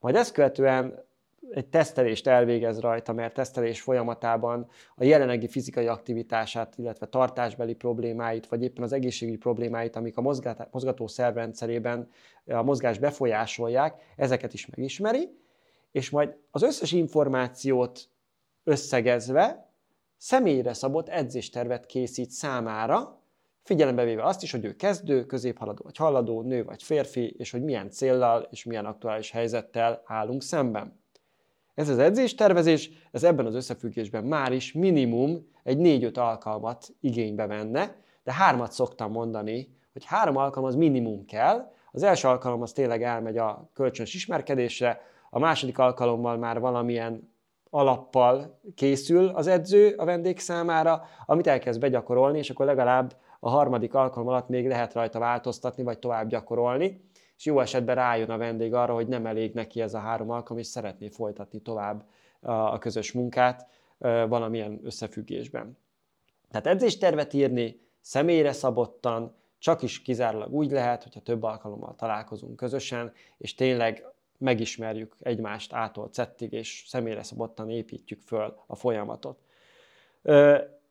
Majd 0.00 0.14
ezt 0.14 0.32
követően 0.32 1.04
egy 1.50 1.66
tesztelést 1.66 2.26
elvégez 2.26 2.80
rajta, 2.80 3.12
mert 3.12 3.34
tesztelés 3.34 3.80
folyamatában 3.80 4.68
a 4.94 5.04
jelenlegi 5.04 5.48
fizikai 5.48 5.86
aktivitását, 5.86 6.74
illetve 6.78 7.06
tartásbeli 7.06 7.74
problémáit, 7.74 8.46
vagy 8.46 8.62
éppen 8.62 8.82
az 8.82 8.92
egészségügyi 8.92 9.36
problémáit, 9.36 9.96
amik 9.96 10.16
a 10.16 10.36
mozgató 10.70 11.06
szervrendszerében 11.06 12.10
a 12.46 12.62
mozgás 12.62 12.98
befolyásolják, 12.98 14.12
ezeket 14.16 14.52
is 14.52 14.66
megismeri, 14.66 15.28
és 15.90 16.10
majd 16.10 16.36
az 16.50 16.62
összes 16.62 16.92
információt 16.92 18.08
összegezve 18.64 19.70
személyre 20.16 20.72
szabott 20.72 21.08
edzéstervet 21.08 21.86
készít 21.86 22.30
számára, 22.30 23.20
Figyelembe 23.62 24.04
véve 24.04 24.24
azt 24.24 24.42
is, 24.42 24.50
hogy 24.50 24.64
ő 24.64 24.76
kezdő, 24.76 25.24
középhaladó 25.24 25.82
vagy 25.82 25.96
haladó, 25.96 26.42
nő 26.42 26.64
vagy 26.64 26.82
férfi, 26.82 27.34
és 27.38 27.50
hogy 27.50 27.62
milyen 27.62 27.90
céllal 27.90 28.48
és 28.50 28.64
milyen 28.64 28.84
aktuális 28.84 29.30
helyzettel 29.30 30.02
állunk 30.04 30.42
szemben. 30.42 31.01
Ez 31.74 31.88
az 31.88 31.98
edzéstervezés, 31.98 32.90
ez 33.10 33.24
ebben 33.24 33.46
az 33.46 33.54
összefüggésben 33.54 34.24
már 34.24 34.52
is 34.52 34.72
minimum 34.72 35.50
egy 35.62 35.78
4-5 35.80 36.18
alkalmat 36.18 36.88
igénybe 37.00 37.46
venne, 37.46 37.96
de 38.24 38.32
hármat 38.32 38.72
szoktam 38.72 39.10
mondani, 39.10 39.68
hogy 39.92 40.04
három 40.04 40.36
alkalom 40.36 40.68
az 40.68 40.74
minimum 40.74 41.24
kell. 41.24 41.72
Az 41.92 42.02
első 42.02 42.28
alkalom 42.28 42.62
az 42.62 42.72
tényleg 42.72 43.02
elmegy 43.02 43.36
a 43.38 43.70
kölcsönös 43.74 44.14
ismerkedésre, 44.14 45.00
a 45.30 45.38
második 45.38 45.78
alkalommal 45.78 46.36
már 46.36 46.60
valamilyen 46.60 47.30
alappal 47.70 48.60
készül 48.74 49.28
az 49.28 49.46
edző 49.46 49.94
a 49.96 50.04
vendég 50.04 50.38
számára, 50.38 51.04
amit 51.26 51.46
elkezd 51.46 51.80
begyakorolni, 51.80 52.38
és 52.38 52.50
akkor 52.50 52.66
legalább 52.66 53.16
a 53.40 53.50
harmadik 53.50 53.94
alkalom 53.94 54.28
alatt 54.28 54.48
még 54.48 54.66
lehet 54.66 54.92
rajta 54.92 55.18
változtatni, 55.18 55.82
vagy 55.82 55.98
tovább 55.98 56.28
gyakorolni, 56.28 57.10
és 57.36 57.44
jó 57.44 57.60
esetben 57.60 57.94
rájön 57.94 58.30
a 58.30 58.36
vendég 58.36 58.74
arra, 58.74 58.94
hogy 58.94 59.08
nem 59.08 59.26
elég 59.26 59.54
neki 59.54 59.80
ez 59.80 59.94
a 59.94 59.98
három 59.98 60.30
alkalom, 60.30 60.58
és 60.58 60.66
szeretné 60.66 61.08
folytatni 61.08 61.60
tovább 61.60 62.06
a 62.40 62.78
közös 62.78 63.12
munkát 63.12 63.66
valamilyen 64.28 64.80
összefüggésben. 64.82 65.78
Tehát 66.50 66.66
edzéstervet 66.66 67.32
írni 67.32 67.80
személyre 68.00 68.52
szabottan, 68.52 69.34
csak 69.58 69.82
is 69.82 70.02
kizárólag 70.02 70.52
úgy 70.52 70.70
lehet, 70.70 71.02
hogyha 71.02 71.20
több 71.20 71.42
alkalommal 71.42 71.94
találkozunk 71.94 72.56
közösen, 72.56 73.12
és 73.38 73.54
tényleg 73.54 74.06
megismerjük 74.38 75.16
egymást 75.20 75.72
ától 75.72 76.08
cettig, 76.08 76.52
és 76.52 76.84
személyre 76.86 77.22
szabottan 77.22 77.70
építjük 77.70 78.20
föl 78.20 78.56
a 78.66 78.76
folyamatot. 78.76 79.38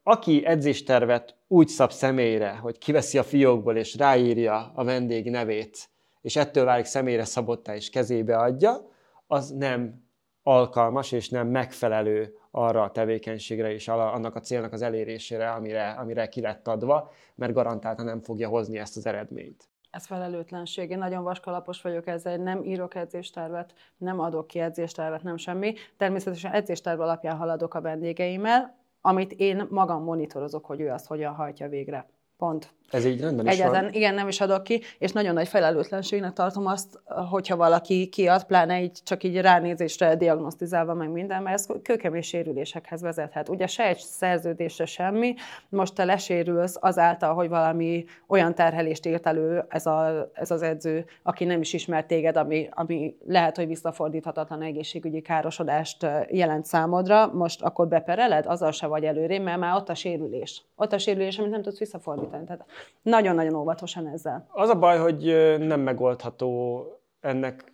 Aki 0.03 0.45
edzéstervet 0.45 1.35
úgy 1.47 1.67
szab 1.67 1.91
személyre, 1.91 2.51
hogy 2.51 2.77
kiveszi 2.77 3.17
a 3.17 3.23
fiókból 3.23 3.77
és 3.77 3.95
ráírja 3.95 4.71
a 4.75 4.83
vendég 4.83 5.29
nevét, 5.29 5.89
és 6.21 6.35
ettől 6.35 6.65
válik 6.65 6.85
személyre 6.85 7.25
szabottá 7.25 7.75
és 7.75 7.89
kezébe 7.89 8.37
adja, 8.37 8.89
az 9.27 9.49
nem 9.49 10.09
alkalmas 10.43 11.11
és 11.11 11.29
nem 11.29 11.47
megfelelő 11.47 12.35
arra 12.51 12.83
a 12.83 12.91
tevékenységre 12.91 13.73
és 13.73 13.87
annak 13.87 14.35
a 14.35 14.39
célnak 14.39 14.73
az 14.73 14.81
elérésére, 14.81 15.49
amire, 15.49 15.89
amire 15.89 16.27
ki 16.27 16.41
lett 16.41 16.67
adva, 16.67 17.11
mert 17.35 17.53
garantáltan 17.53 18.05
nem 18.05 18.21
fogja 18.21 18.49
hozni 18.49 18.77
ezt 18.77 18.97
az 18.97 19.05
eredményt. 19.05 19.69
Ez 19.89 20.05
felelőtlenség. 20.05 20.89
Én 20.89 20.97
nagyon 20.97 21.23
vaskalapos 21.23 21.81
vagyok 21.81 22.07
ezzel, 22.07 22.37
nem 22.37 22.63
írok 22.63 22.95
edzéstervet, 22.95 23.73
nem 23.97 24.19
adok 24.19 24.47
ki 24.47 24.59
edzéstervet, 24.59 25.23
nem 25.23 25.37
semmi. 25.37 25.73
Természetesen 25.97 26.51
edzésterv 26.51 26.99
alapján 26.99 27.37
haladok 27.37 27.73
a 27.73 27.81
vendégeimmel, 27.81 28.77
amit 29.01 29.31
én 29.31 29.67
magam 29.69 30.03
monitorozok, 30.03 30.65
hogy 30.65 30.79
ő 30.79 30.89
azt 30.89 31.07
hogyan 31.07 31.33
hajtja 31.33 31.69
végre. 31.69 32.09
Pont. 32.41 32.73
Ez 32.91 33.05
így 33.05 33.21
rendben 33.21 33.47
is 33.47 33.51
Egyetlen, 33.51 33.83
van. 33.83 33.93
Igen, 33.93 34.13
nem 34.13 34.27
is 34.27 34.41
adok 34.41 34.63
ki, 34.63 34.81
és 34.97 35.11
nagyon 35.11 35.33
nagy 35.33 35.47
felelőtlenségnek 35.47 36.33
tartom 36.33 36.65
azt, 36.65 36.99
hogyha 37.29 37.55
valaki 37.55 38.07
kiad, 38.07 38.43
pláne 38.43 38.81
így 38.81 38.99
csak 39.03 39.23
így 39.23 39.41
ránézésre 39.41 40.15
diagnosztizálva 40.15 40.93
meg 40.93 41.09
minden, 41.09 41.43
mert 41.43 41.55
ez 41.55 41.67
kőkemény 41.83 42.21
sérülésekhez 42.21 43.01
vezethet. 43.01 43.49
Ugye 43.49 43.67
se 43.67 43.83
egy 43.83 43.97
szerződésre 43.97 44.85
semmi, 44.85 45.33
most 45.69 45.95
te 45.95 46.05
lesérülsz 46.05 46.77
azáltal, 46.79 47.33
hogy 47.33 47.49
valami 47.49 48.05
olyan 48.27 48.55
terhelést 48.55 49.05
írt 49.05 49.27
elő 49.27 49.65
ez, 49.69 49.85
a, 49.85 50.29
ez 50.33 50.51
az 50.51 50.61
edző, 50.61 51.05
aki 51.23 51.45
nem 51.45 51.61
is 51.61 51.73
ismert 51.73 52.07
téged, 52.07 52.37
ami, 52.37 52.69
ami 52.71 53.15
lehet, 53.27 53.55
hogy 53.55 53.67
visszafordíthatatlan 53.67 54.61
egészségügyi 54.61 55.21
károsodást 55.21 56.05
jelent 56.29 56.65
számodra, 56.65 57.27
most 57.33 57.61
akkor 57.61 57.87
bepereled, 57.87 58.45
azzal 58.45 58.71
se 58.71 58.87
vagy 58.87 59.03
előré, 59.03 59.37
mert 59.37 59.59
már 59.59 59.75
ott 59.75 59.89
a 59.89 59.95
sérülés. 59.95 60.63
Ott 60.75 60.93
a 60.93 60.97
sérülés, 60.97 61.37
amit 61.39 61.51
nem 61.51 61.61
tudsz 61.61 61.79
visszafordítani. 61.79 62.30
Tehát 62.31 62.65
nagyon-nagyon 63.01 63.55
óvatosan 63.55 64.07
ezzel. 64.07 64.47
Az 64.51 64.69
a 64.69 64.79
baj, 64.79 64.97
hogy 64.97 65.23
nem 65.59 65.81
megoldható 65.81 66.83
ennek 67.19 67.71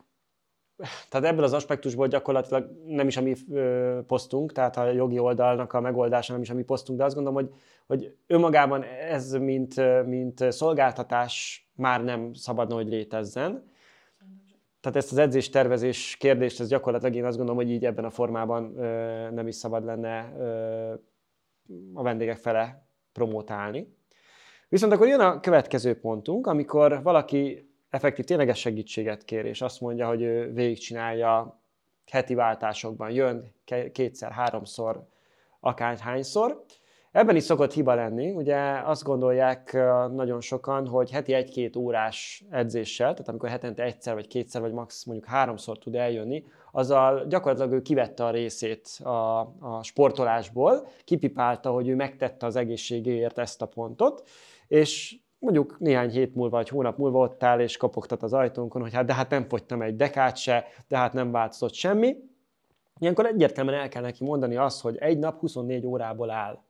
tehát 1.09 1.27
ebből 1.27 1.43
az 1.43 1.53
aspektusból 1.53 2.07
gyakorlatilag 2.07 2.69
nem 2.85 3.07
is 3.07 3.17
a 3.17 3.21
mi 3.21 3.35
posztunk, 4.07 4.51
tehát 4.51 4.77
a 4.77 4.91
jogi 4.91 5.19
oldalnak 5.19 5.73
a 5.73 5.81
megoldása 5.81 6.31
nem 6.33 6.41
is 6.41 6.49
a 6.49 6.53
mi 6.53 6.63
posztunk, 6.63 6.97
de 6.97 7.05
azt 7.05 7.15
gondolom, 7.15 7.43
hogy, 7.43 7.53
hogy 7.87 8.15
önmagában 8.27 8.83
ez, 8.83 9.33
mint, 9.33 10.05
mint 10.05 10.51
szolgáltatás 10.51 11.67
már 11.75 12.03
nem 12.03 12.33
szabadna, 12.33 12.75
hogy 12.75 12.87
létezzen. 12.87 13.65
Tehát 14.79 14.97
ezt 14.97 15.11
az 15.11 15.17
edzés 15.17 15.49
tervezés 15.49 16.15
kérdést, 16.19 16.59
ez 16.59 16.67
gyakorlatilag 16.67 17.15
én 17.15 17.25
azt 17.25 17.37
gondolom, 17.37 17.61
hogy 17.61 17.71
így 17.71 17.85
ebben 17.85 18.05
a 18.05 18.09
formában 18.09 18.63
nem 19.33 19.47
is 19.47 19.55
szabad 19.55 19.85
lenne 19.85 20.33
a 21.93 22.03
vendégek 22.03 22.37
fele 22.37 22.87
promotálni. 23.11 23.96
Viszont 24.69 24.93
akkor 24.93 25.07
jön 25.07 25.19
a 25.19 25.39
következő 25.39 25.99
pontunk, 25.99 26.47
amikor 26.47 27.03
valaki 27.03 27.69
effektív 27.89 28.25
tényleges 28.25 28.59
segítséget 28.59 29.25
kér, 29.25 29.45
és 29.45 29.61
azt 29.61 29.81
mondja, 29.81 30.07
hogy 30.07 30.21
ő 30.21 30.53
végigcsinálja 30.53 31.59
heti 32.11 32.33
váltásokban, 32.33 33.09
jön 33.09 33.53
kétszer, 33.91 34.31
háromszor, 34.31 35.03
akárhányszor. 35.59 36.63
Ebben 37.11 37.35
is 37.35 37.43
szokott 37.43 37.73
hiba 37.73 37.93
lenni, 37.93 38.31
ugye 38.31 38.57
azt 38.85 39.03
gondolják 39.03 39.73
nagyon 40.11 40.41
sokan, 40.41 40.87
hogy 40.87 41.11
heti 41.11 41.33
egy-két 41.33 41.75
órás 41.75 42.43
edzéssel, 42.49 43.11
tehát 43.11 43.27
amikor 43.29 43.49
hetente 43.49 43.83
egyszer 43.83 44.13
vagy 44.13 44.27
kétszer 44.27 44.61
vagy 44.61 44.71
max 44.71 45.03
mondjuk 45.03 45.27
háromszor 45.27 45.77
tud 45.77 45.95
eljönni, 45.95 46.43
azzal 46.71 47.25
gyakorlatilag 47.27 47.73
ő 47.73 47.81
kivette 47.81 48.25
a 48.25 48.31
részét 48.31 48.87
a, 49.03 49.39
a 49.59 49.83
sportolásból, 49.83 50.87
kipipálta, 51.03 51.71
hogy 51.71 51.87
ő 51.87 51.95
megtette 51.95 52.45
az 52.45 52.55
egészségéért 52.55 53.37
ezt 53.37 53.61
a 53.61 53.65
pontot, 53.65 54.27
és 54.67 55.19
mondjuk 55.39 55.79
néhány 55.79 56.09
hét 56.09 56.35
múlva, 56.35 56.55
vagy 56.57 56.69
hónap 56.69 56.97
múlva 56.97 57.19
ott 57.19 57.43
áll 57.43 57.59
és 57.59 57.77
kopogtat 57.77 58.23
az 58.23 58.33
ajtónkon, 58.33 58.81
hogy 58.81 58.93
hát 58.93 59.05
de 59.05 59.13
hát 59.13 59.29
nem 59.29 59.47
fogytam 59.47 59.81
egy 59.81 59.95
dekát 59.95 60.37
se, 60.37 60.67
de 60.87 60.97
hát 60.97 61.13
nem 61.13 61.31
változott 61.31 61.73
semmi. 61.73 62.15
Ilyenkor 62.99 63.25
egyértelműen 63.25 63.79
el 63.79 63.89
kell 63.89 64.01
neki 64.01 64.23
mondani 64.23 64.55
azt, 64.55 64.81
hogy 64.81 64.97
egy 64.97 65.19
nap 65.19 65.39
24 65.39 65.85
órából 65.85 66.29
áll. 66.29 66.63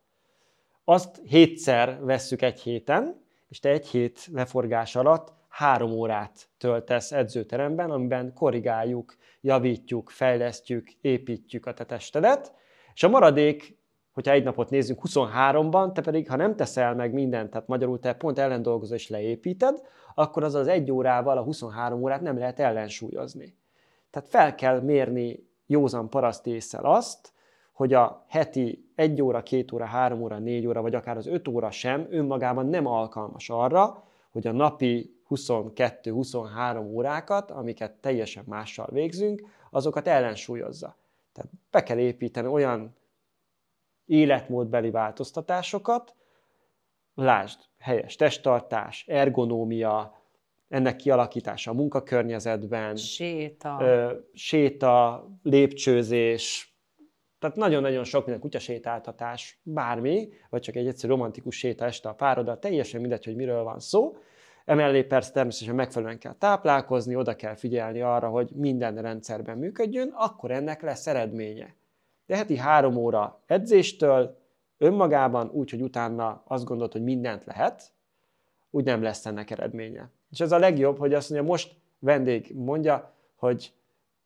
Azt 0.84 1.22
hétszer 1.24 2.00
vesszük 2.04 2.42
egy 2.42 2.60
héten, 2.60 3.26
és 3.50 3.60
te 3.60 3.70
egy 3.70 3.88
hét 3.88 4.28
leforgás 4.32 4.96
alatt 4.96 5.34
három 5.50 5.92
órát 5.92 6.50
töltesz 6.58 7.12
edzőteremben, 7.12 7.92
amiben 7.92 8.34
korrigáljuk, 8.34 9.16
javítjuk, 9.42 10.10
fejlesztjük, 10.10 10.92
építjük 11.02 11.66
a 11.66 11.74
te 11.74 11.86
testedet, 11.86 12.54
és 12.94 13.04
a 13.04 13.10
maradék 13.10 13.77
hogyha 14.18 14.34
egy 14.34 14.44
napot 14.44 14.70
nézzünk 14.70 15.02
23-ban, 15.08 15.94
te 15.94 16.02
pedig, 16.02 16.30
ha 16.30 16.36
nem 16.36 16.56
teszel 16.56 16.96
meg 16.96 17.14
mindent, 17.14 17.50
tehát 17.50 17.68
magyarul 17.68 18.00
te 18.00 18.14
pont 18.14 18.40
ellendolgozó 18.40 18.94
és 18.94 19.10
leépíted, 19.10 19.82
akkor 20.16 20.44
az 20.44 20.56
az 20.56 20.68
egy 20.68 20.92
órával 20.92 21.38
a 21.38 21.44
23 21.44 22.02
órát 22.02 22.22
nem 22.22 22.38
lehet 22.38 22.60
ellensúlyozni. 22.60 23.56
Tehát 24.10 24.30
fel 24.30 24.56
kell 24.56 24.80
mérni 24.80 25.48
józan 25.66 26.10
paraszt 26.10 26.48
észsel 26.48 26.86
azt, 26.86 27.34
hogy 27.74 27.94
a 27.94 28.26
heti 28.28 28.92
1 28.96 29.22
óra, 29.22 29.44
2 29.44 29.66
óra, 29.74 29.86
3 29.86 30.22
óra, 30.22 30.38
4 30.38 30.68
óra, 30.68 30.82
vagy 30.82 30.96
akár 30.96 31.18
az 31.18 31.28
5 31.28 31.48
óra 31.48 31.72
sem 31.72 32.08
önmagában 32.10 32.66
nem 32.66 32.86
alkalmas 32.86 33.50
arra, 33.50 34.04
hogy 34.32 34.48
a 34.48 34.52
napi 34.52 35.20
22-23 35.30 36.92
órákat, 36.92 37.52
amiket 37.52 37.92
teljesen 37.92 38.44
mással 38.48 38.88
végzünk, 38.92 39.42
azokat 39.72 40.08
ellensúlyozza. 40.08 40.96
Tehát 41.34 41.52
be 41.72 41.84
kell 41.84 41.98
építeni 41.98 42.48
olyan 42.48 42.96
életmódbeli 44.08 44.92
változtatásokat, 44.92 46.16
lásd, 47.14 47.60
helyes 47.80 48.16
testtartás, 48.16 49.06
ergonómia, 49.08 50.16
ennek 50.70 50.96
kialakítása 50.96 51.72
a 51.72 51.74
munkakörnyezetben, 51.74 52.96
séta, 52.96 53.78
ö, 53.82 54.14
séta 54.34 55.26
lépcsőzés, 55.44 56.76
tehát 57.40 57.56
nagyon-nagyon 57.56 58.04
sok 58.04 58.24
minden, 58.24 58.42
kutyasétáltatás, 58.42 59.60
bármi, 59.64 60.30
vagy 60.50 60.62
csak 60.62 60.76
egy 60.76 60.88
egyszerű 60.88 61.14
romantikus 61.14 61.58
séta 61.58 61.86
este 61.86 62.10
a 62.10 62.14
pároddal, 62.14 62.60
teljesen 62.60 63.02
mindegy, 63.02 63.26
hogy 63.26 63.36
miről 63.36 63.64
van 63.64 63.80
szó. 63.80 64.18
Emellé 64.66 65.04
persze 65.04 65.32
természetesen 65.32 65.76
megfelelően 65.76 66.20
kell 66.20 66.34
táplálkozni, 66.34 67.16
oda 67.16 67.36
kell 67.36 67.56
figyelni 67.56 68.02
arra, 68.02 68.30
hogy 68.30 68.50
minden 68.56 69.02
rendszerben 69.02 69.58
működjön, 69.58 70.10
akkor 70.14 70.52
ennek 70.52 70.82
lesz 70.82 71.08
eredménye 71.08 71.76
de 72.28 72.36
heti 72.36 72.58
három 72.58 72.96
óra 72.96 73.42
edzéstől 73.46 74.38
önmagában 74.78 75.50
úgy, 75.50 75.70
hogy 75.70 75.82
utána 75.82 76.44
azt 76.48 76.66
gondolod, 76.66 76.92
hogy 76.92 77.04
mindent 77.04 77.46
lehet, 77.46 77.92
úgy 78.70 78.84
nem 78.84 79.02
lesz 79.02 79.26
ennek 79.26 79.52
eredménye. 79.52 80.10
És 80.30 80.40
ez 80.40 80.52
a 80.52 80.58
legjobb, 80.58 80.98
hogy 80.98 81.14
azt 81.14 81.30
mondja, 81.30 81.50
most 81.50 81.76
vendég 82.00 82.56
mondja, 82.56 83.14
hogy 83.36 83.74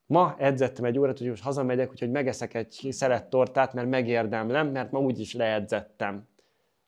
ma 0.05 0.35
edzettem 0.37 0.85
egy 0.85 0.99
órát, 0.99 1.17
hogy 1.17 1.27
most 1.27 1.43
hazamegyek, 1.43 1.91
úgyhogy 1.91 2.11
megeszek 2.11 2.53
egy 2.53 2.87
szelet 2.89 3.29
tortát, 3.29 3.73
mert 3.73 3.89
megérdemlem, 3.89 4.67
mert 4.67 4.91
ma 4.91 4.99
úgyis 4.99 5.33
leedzettem. 5.33 6.27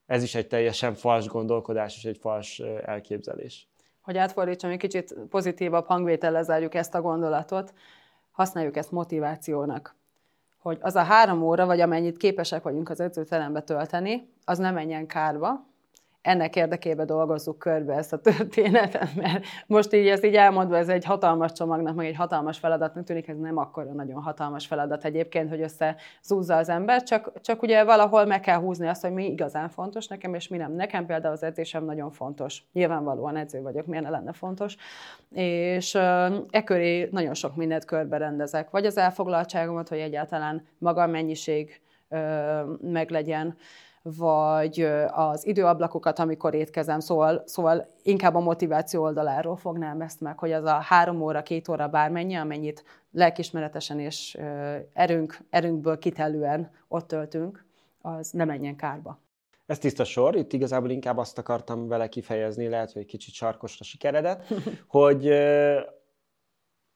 Ez 0.06 0.24
is 0.24 0.36
egy 0.36 0.48
teljesen 0.48 0.94
fals 0.94 1.28
gondolkodás 1.28 1.98
és 1.98 2.06
egy 2.06 2.18
fals 2.18 2.60
elképzelés. 2.86 3.68
Hogy 4.02 4.18
átfordítsam, 4.18 4.72
egy 4.72 4.78
kicsit 4.78 5.16
pozitívabb 5.30 5.86
hangvétellel 5.86 6.44
zárjuk 6.44 6.76
ezt 6.76 6.96
a 6.96 7.02
gondolatot, 7.02 7.74
használjuk 8.32 8.78
ezt 8.78 8.92
motivációnak 8.92 9.96
hogy 10.64 10.78
az 10.82 10.96
a 10.96 11.04
három 11.04 11.42
óra, 11.42 11.66
vagy 11.66 11.80
amennyit 11.80 12.18
képesek 12.18 12.64
vagyunk 12.64 12.90
az 12.90 13.00
edzőterembe 13.00 13.62
tölteni, 13.62 14.30
az 14.46 14.58
nem 14.58 14.74
menjen 14.74 15.08
kárba, 15.08 15.66
ennek 16.24 16.56
érdekében 16.56 17.06
dolgozzuk 17.06 17.60
körbe 17.60 17.94
ezt 17.94 18.14
a 18.14 18.18
történetet, 18.18 19.16
mert 19.22 19.46
most 19.68 19.94
így 19.94 20.08
ezt 20.08 20.26
így 20.26 20.36
elmondva, 20.36 20.78
ez 20.78 20.90
egy 20.90 21.06
hatalmas 21.06 21.52
csomagnak, 21.52 21.96
meg 21.96 22.06
egy 22.06 22.16
hatalmas 22.16 22.58
feladatnak 22.58 23.04
tűnik, 23.04 23.28
ez 23.28 23.38
nem 23.38 23.58
akkor 23.58 23.86
nagyon 23.86 24.22
hatalmas 24.22 24.68
feladat 24.68 25.06
egyébként, 25.06 25.50
hogy 25.50 25.62
összezúzza 25.62 26.56
az 26.56 26.70
ember, 26.70 27.04
csak, 27.04 27.42
csak 27.42 27.62
ugye 27.62 27.84
valahol 27.84 28.26
meg 28.26 28.40
kell 28.40 28.58
húzni 28.58 28.88
azt, 28.88 29.02
hogy 29.02 29.12
mi 29.12 29.26
igazán 29.26 29.70
fontos 29.70 30.08
nekem, 30.08 30.34
és 30.34 30.48
mi 30.48 30.58
nem. 30.58 30.72
Nekem 30.72 31.06
például 31.06 31.34
az 31.34 31.44
edzésem 31.44 31.86
nagyon 31.86 32.12
fontos. 32.12 32.64
Nyilvánvalóan 32.74 33.36
edző 33.36 33.62
vagyok, 33.62 33.86
miért 33.86 34.04
ne 34.04 34.10
lenne 34.10 34.34
fontos. 34.34 34.76
És 35.32 35.96
e 36.50 36.64
köré 36.66 37.08
nagyon 37.12 37.34
sok 37.34 37.56
mindent 37.56 37.86
körbe 37.86 38.18
rendezek. 38.18 38.70
Vagy 38.70 38.86
az 38.86 38.98
elfoglaltságomat, 38.98 39.90
hogy 39.90 40.00
egyáltalán 40.00 40.66
maga 40.78 41.02
a 41.02 41.08
mennyiség 41.08 41.82
meglegyen, 42.82 43.56
vagy 44.04 44.88
az 45.12 45.48
időablakokat, 45.48 46.20
amikor 46.20 46.54
étkezem, 46.54 47.00
szóval, 47.00 47.44
szóval 47.46 47.88
inkább 48.02 48.36
a 48.36 48.40
motiváció 48.40 49.04
oldaláról 49.04 49.56
fognám 49.56 50.02
ezt 50.02 50.22
meg, 50.22 50.40
hogy 50.40 50.52
az 50.52 50.64
a 50.64 50.80
három 50.80 51.22
óra, 51.22 51.44
két 51.44 51.68
óra 51.68 51.88
bármennyi, 51.88 52.36
amennyit 52.36 52.84
lelkismeretesen 53.12 54.00
és 54.00 54.38
erőnk, 54.94 55.38
erőnkből 55.50 55.98
kitelően 55.98 56.72
ott 56.88 57.08
töltünk, 57.08 57.66
az 58.02 58.32
ne 58.32 58.46
menjen 58.46 58.76
kárba. 58.76 59.20
Ez 59.66 59.80
tiszta 59.80 60.04
sor, 60.04 60.36
itt 60.36 60.54
igazából 60.54 60.90
inkább 60.90 61.18
azt 61.18 61.38
akartam 61.38 61.88
vele 61.88 62.08
kifejezni, 62.08 62.68
lehet, 62.68 62.92
hogy 62.92 63.02
egy 63.02 63.08
kicsit 63.08 63.34
sarkosra 63.34 63.84
sikeredet, 63.84 64.54
hogy 64.88 65.28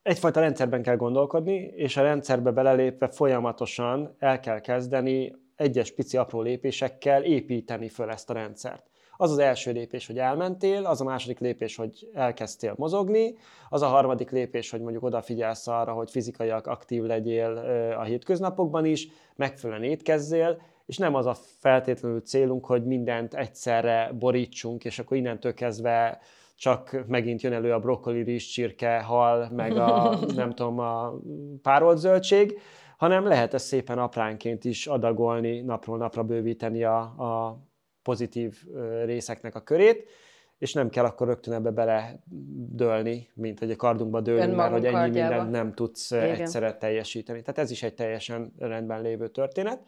egyfajta 0.01 0.39
rendszerben 0.39 0.81
kell 0.81 0.95
gondolkodni, 0.95 1.55
és 1.55 1.97
a 1.97 2.01
rendszerbe 2.01 2.51
belelépve 2.51 3.07
folyamatosan 3.07 4.15
el 4.19 4.39
kell 4.39 4.59
kezdeni 4.59 5.35
egyes 5.57 5.91
pici 5.91 6.17
apró 6.17 6.41
lépésekkel 6.41 7.23
építeni 7.23 7.89
föl 7.89 8.09
ezt 8.09 8.29
a 8.29 8.33
rendszert. 8.33 8.85
Az 9.17 9.31
az 9.31 9.37
első 9.37 9.71
lépés, 9.71 10.07
hogy 10.07 10.17
elmentél, 10.17 10.85
az 10.85 11.01
a 11.01 11.03
második 11.03 11.39
lépés, 11.39 11.75
hogy 11.75 12.09
elkezdtél 12.13 12.73
mozogni, 12.77 13.35
az 13.69 13.81
a 13.81 13.87
harmadik 13.87 14.31
lépés, 14.31 14.69
hogy 14.69 14.81
mondjuk 14.81 15.03
odafigyelsz 15.03 15.67
arra, 15.67 15.93
hogy 15.93 16.11
fizikaiak 16.11 16.67
aktív 16.67 17.03
legyél 17.03 17.51
a 17.97 18.03
hétköznapokban 18.03 18.85
is, 18.85 19.07
megfelelően 19.35 19.89
étkezzél, 19.89 20.61
és 20.85 20.97
nem 20.97 21.15
az 21.15 21.25
a 21.25 21.37
feltétlenül 21.59 22.21
célunk, 22.21 22.65
hogy 22.65 22.85
mindent 22.85 23.33
egyszerre 23.33 24.11
borítsunk, 24.19 24.85
és 24.85 24.99
akkor 24.99 25.17
innentől 25.17 25.53
kezdve 25.53 26.19
csak 26.55 27.03
megint 27.07 27.41
jön 27.41 27.53
elő 27.53 27.73
a 27.73 27.79
brokkoli, 27.79 28.21
rizs, 28.21 28.45
csirke, 28.45 28.99
hal, 28.99 29.49
meg 29.55 29.77
a 29.77 30.17
nem 30.35 30.53
tudom, 30.53 30.79
a 30.79 31.13
párolt 31.61 31.97
zöldség, 31.97 32.59
hanem 32.97 33.25
lehet 33.25 33.53
ezt 33.53 33.65
szépen 33.65 33.97
apránként 33.97 34.65
is 34.65 34.87
adagolni, 34.87 35.61
napról 35.61 35.97
napra 35.97 36.23
bővíteni 36.23 36.83
a, 36.83 36.99
a 36.99 37.59
pozitív 38.01 38.63
részeknek 39.05 39.55
a 39.55 39.61
körét, 39.61 40.09
és 40.57 40.73
nem 40.73 40.89
kell 40.89 41.05
akkor 41.05 41.27
rögtön 41.27 41.53
ebbe 41.53 41.71
bele 41.71 42.23
dőlni, 42.69 43.29
mint 43.33 43.59
hogy 43.59 43.71
a 43.71 43.75
kardunkba 43.75 44.21
dőlünk, 44.21 44.55
mert 44.55 44.71
hogy 44.71 44.85
ennyi 44.85 44.95
kardjába. 44.95 45.33
mindent 45.33 45.51
nem 45.51 45.73
tudsz 45.73 46.11
Igen. 46.11 46.29
egyszerre 46.29 46.73
teljesíteni. 46.73 47.41
Tehát 47.41 47.57
ez 47.57 47.71
is 47.71 47.83
egy 47.83 47.93
teljesen 47.93 48.53
rendben 48.59 49.01
lévő 49.01 49.27
történet. 49.27 49.81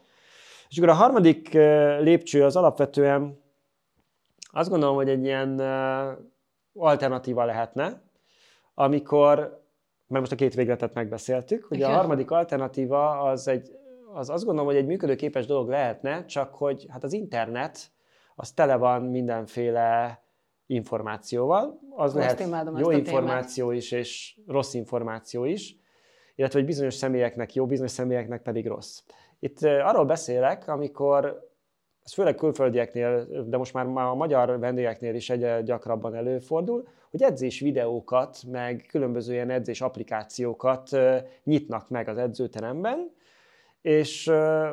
És 0.68 0.76
akkor 0.76 0.88
a 0.88 0.94
harmadik 0.94 1.52
lépcső 2.00 2.44
az 2.44 2.56
alapvetően 2.56 3.40
azt 4.52 4.70
gondolom, 4.70 4.94
hogy 4.94 5.08
egy 5.08 5.24
ilyen 5.24 5.60
alternatíva 6.74 7.44
lehetne, 7.44 8.02
amikor 8.74 9.59
mert 10.10 10.20
most 10.20 10.32
a 10.32 10.36
két 10.44 10.54
végletet 10.54 10.94
megbeszéltük. 10.94 11.70
Ugye 11.70 11.86
a 11.86 11.90
harmadik 11.90 12.30
alternatíva 12.30 13.20
az, 13.20 13.48
egy, 13.48 13.70
az 14.12 14.30
azt 14.30 14.44
gondolom, 14.44 14.70
hogy 14.70 14.78
egy 14.78 14.86
működőképes 14.86 15.46
dolog 15.46 15.68
lehetne, 15.68 16.24
csak 16.24 16.54
hogy 16.54 16.86
hát 16.88 17.04
az 17.04 17.12
internet 17.12 17.90
az 18.34 18.52
tele 18.52 18.76
van 18.76 19.02
mindenféle 19.02 20.22
információval. 20.66 21.78
Az 21.96 22.14
most 22.14 22.40
lehet 22.40 22.78
jó 22.78 22.90
információ 22.90 23.66
témát. 23.66 23.82
is, 23.82 23.92
és 23.92 24.38
rossz 24.46 24.74
információ 24.74 25.44
is, 25.44 25.76
illetve 26.34 26.58
hogy 26.58 26.68
bizonyos 26.68 26.94
személyeknek 26.94 27.54
jó, 27.54 27.66
bizonyos 27.66 27.90
személyeknek 27.90 28.42
pedig 28.42 28.66
rossz. 28.66 29.02
Itt 29.38 29.62
arról 29.62 30.04
beszélek, 30.04 30.68
amikor 30.68 31.49
ez 32.10 32.16
főleg 32.16 32.34
külföldieknél, 32.34 33.26
de 33.46 33.56
most 33.56 33.72
már 33.72 33.86
a 33.86 34.14
magyar 34.14 34.58
vendégeknél 34.58 35.14
is 35.14 35.30
egyre 35.30 35.62
gyakrabban 35.62 36.14
előfordul, 36.14 36.88
hogy 37.10 37.22
edzés 37.22 37.60
videókat, 37.60 38.38
meg 38.50 38.86
különböző 38.88 39.32
ilyen 39.32 39.50
edzés 39.50 39.80
applikációkat 39.80 40.90
nyitnak 41.44 41.88
meg 41.88 42.08
az 42.08 42.18
edzőteremben, 42.18 43.12
és 43.82 44.24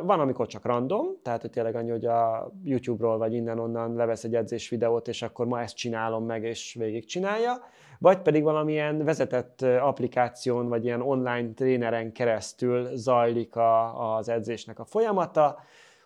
van, 0.03 0.19
amikor 0.19 0.47
csak 0.47 0.65
random, 0.65 1.07
tehát 1.23 1.41
hogy 1.41 1.49
tényleg 1.49 1.75
annyi, 1.75 1.89
hogy 1.89 2.05
a 2.05 2.51
YouTube-ról 2.63 3.17
vagy 3.17 3.33
innen-onnan 3.33 3.95
levesz 3.95 4.23
egy 4.23 4.35
edzés 4.35 4.69
videót, 4.69 5.07
és 5.07 5.21
akkor 5.21 5.45
ma 5.45 5.61
ezt 5.61 5.75
csinálom 5.75 6.25
meg, 6.25 6.43
és 6.43 6.75
végigcsinálja, 6.79 7.59
vagy 7.99 8.21
pedig 8.21 8.43
valamilyen 8.43 9.03
vezetett 9.03 9.61
applikáción, 9.61 10.67
vagy 10.67 10.85
ilyen 10.85 11.01
online 11.01 11.53
tréneren 11.53 12.11
keresztül 12.11 12.89
zajlik 12.95 13.55
a, 13.55 14.15
az 14.15 14.29
edzésnek 14.29 14.79
a 14.79 14.85
folyamata, 14.85 15.59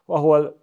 ahol 0.06 0.61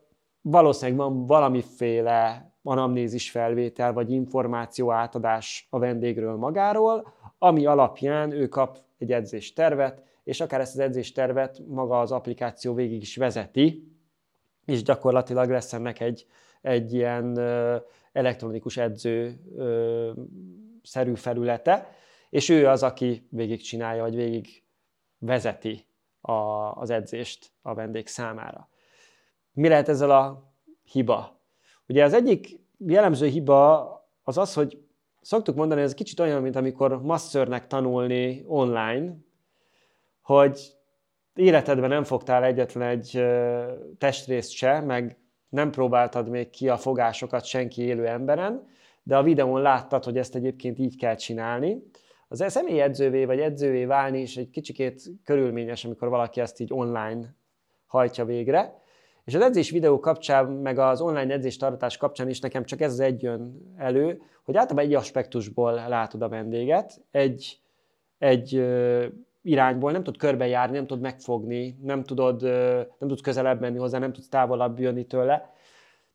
valószínűleg 0.51 0.99
van 0.99 1.27
valamiféle 1.27 2.53
anamnézis 2.63 3.31
felvétel, 3.31 3.93
vagy 3.93 4.11
információ 4.11 4.93
átadás 4.93 5.67
a 5.71 5.79
vendégről 5.79 6.37
magáról, 6.37 7.13
ami 7.39 7.67
alapján 7.67 8.31
ő 8.31 8.49
kap 8.49 8.79
egy 8.99 9.13
edzéstervet, 9.13 10.03
és 10.25 10.41
akár 10.41 10.61
ezt 10.61 10.75
az 10.75 10.79
edzéstervet 10.79 11.63
maga 11.67 12.01
az 12.01 12.13
applikáció 12.13 12.75
végig 12.75 13.01
is 13.01 13.17
vezeti, 13.17 13.93
és 14.65 14.83
gyakorlatilag 14.83 15.51
lesz 15.51 15.73
ennek 15.73 16.01
egy, 16.01 16.27
egy 16.61 16.93
ilyen 16.93 17.39
elektronikus 18.13 18.77
edző 18.77 19.41
szerű 20.83 21.15
felülete, 21.15 21.97
és 22.31 22.49
ő 22.49 22.67
az, 22.67 22.83
aki 22.83 23.27
végig 23.31 23.63
csinálja, 23.63 24.03
vagy 24.03 24.15
végig 24.15 24.63
vezeti 25.19 25.87
a, 26.21 26.33
az 26.73 26.91
edzést 26.91 27.53
a 27.63 27.75
vendég 27.75 28.07
számára. 28.07 28.69
Mi 29.59 29.69
lehet 29.69 29.89
ezzel 29.89 30.11
a 30.11 30.53
hiba? 30.85 31.41
Ugye 31.89 32.05
az 32.05 32.13
egyik 32.13 32.61
jellemző 32.79 33.27
hiba 33.27 33.91
az 34.23 34.39
az, 34.39 34.55
hogy 34.55 34.79
szoktuk 35.21 35.57
mondani, 35.57 35.81
ez 35.81 35.95
kicsit 35.95 36.21
olyan, 36.21 36.43
mint 36.43 36.57
amikor 36.57 37.03
masszörnek 37.03 37.67
tanulni 37.67 38.45
online, 38.47 39.17
hogy 40.23 40.61
életedben 41.35 41.89
nem 41.89 42.05
fogtál 42.05 42.45
egyetlen 42.45 42.89
egy 42.89 43.23
testrészt 43.99 44.51
se, 44.51 44.81
meg 44.81 45.19
nem 45.49 45.71
próbáltad 45.71 46.29
még 46.29 46.51
ki 46.51 46.69
a 46.69 46.77
fogásokat 46.77 47.45
senki 47.45 47.83
élő 47.83 48.07
emberen, 48.07 48.67
de 49.03 49.17
a 49.17 49.23
videón 49.23 49.63
láttad, 49.63 50.05
hogy 50.05 50.19
ezt 50.19 50.35
egyébként 50.35 50.79
így 50.79 50.97
kell 50.97 51.15
csinálni. 51.15 51.83
Az 52.29 52.45
személyi 52.47 52.81
edzővé 52.81 53.25
vagy 53.25 53.41
edzővé 53.41 53.85
válni 53.85 54.21
is 54.21 54.37
egy 54.37 54.51
kicsikét 54.51 55.03
körülményes, 55.25 55.85
amikor 55.85 56.09
valaki 56.09 56.41
ezt 56.41 56.61
így 56.61 56.73
online 56.73 57.35
hajtja 57.87 58.25
végre. 58.25 58.87
És 59.29 59.35
az 59.35 59.41
edzés 59.41 59.71
videó 59.71 60.01
kapcsán, 60.01 60.47
meg 60.47 60.79
az 60.79 61.01
online 61.01 61.33
edzés 61.33 61.57
tartás 61.57 61.97
kapcsán 61.97 62.29
is 62.29 62.41
nekem 62.41 62.65
csak 62.65 62.81
ez 62.81 62.99
egy 62.99 63.23
jön 63.23 63.73
elő, 63.77 64.21
hogy 64.45 64.57
általában 64.57 64.85
egy 64.85 64.95
aspektusból 64.95 65.73
látod 65.73 66.23
a 66.23 66.29
vendéget, 66.29 67.01
egy, 67.11 67.61
egy 68.19 68.65
irányból, 69.43 69.93
nem 69.93 70.03
tud 70.03 70.17
körbejárni, 70.17 70.77
nem 70.77 70.87
tud 70.87 71.01
megfogni, 71.01 71.79
nem, 71.83 72.03
tudod, 72.03 72.43
nem 72.99 73.09
tudsz 73.09 73.21
közelebb 73.21 73.61
menni 73.61 73.79
hozzá, 73.79 73.99
nem 73.99 74.13
tudsz 74.13 74.29
távolabb 74.29 74.79
jönni 74.79 75.05
tőle. 75.05 75.53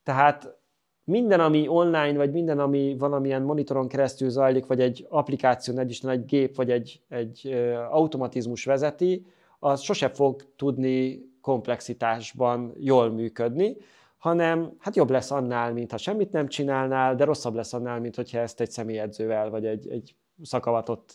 Tehát 0.04 0.58
minden, 1.04 1.39
ami 1.39 1.67
online, 1.67 2.13
vagy 2.13 2.32
minden, 2.32 2.60
ami 2.60 2.95
valamilyen 2.99 3.41
monitoron 3.41 3.88
keresztül 3.88 4.30
zajlik, 4.30 4.65
vagy 4.65 4.82
egy 4.82 5.06
applikáció, 5.10 5.78
egy 5.78 5.89
Isten, 5.89 6.12
egy 6.12 6.26
gép, 6.26 6.56
vagy 6.56 6.71
egy, 6.71 7.02
egy 7.10 7.56
automatizmus 7.89 8.65
vezeti, 8.65 9.26
az 9.60 9.82
sose 9.82 10.10
fog 10.10 10.56
tudni 10.56 11.32
komplexitásban 11.43 12.73
jól 12.77 13.10
működni, 13.10 13.77
hanem 14.17 14.75
hát 14.79 14.95
jobb 14.95 15.10
lesz 15.10 15.32
annál, 15.32 15.73
mint 15.73 15.91
ha 15.91 15.97
semmit 15.97 16.32
nem 16.32 16.47
csinálnál, 16.47 17.15
de 17.15 17.23
rosszabb 17.23 17.56
lesz 17.56 17.73
annál, 17.73 17.99
mint 17.99 18.15
hogyha 18.15 18.39
ezt 18.39 18.62
egy 18.62 18.71
személyedzővel, 18.71 19.49
vagy 19.49 19.65
egy, 19.65 19.88
egy 19.89 20.15
szakavatott 20.41 21.13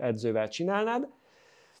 edzővel 0.00 0.48
csinálnád. 0.48 1.08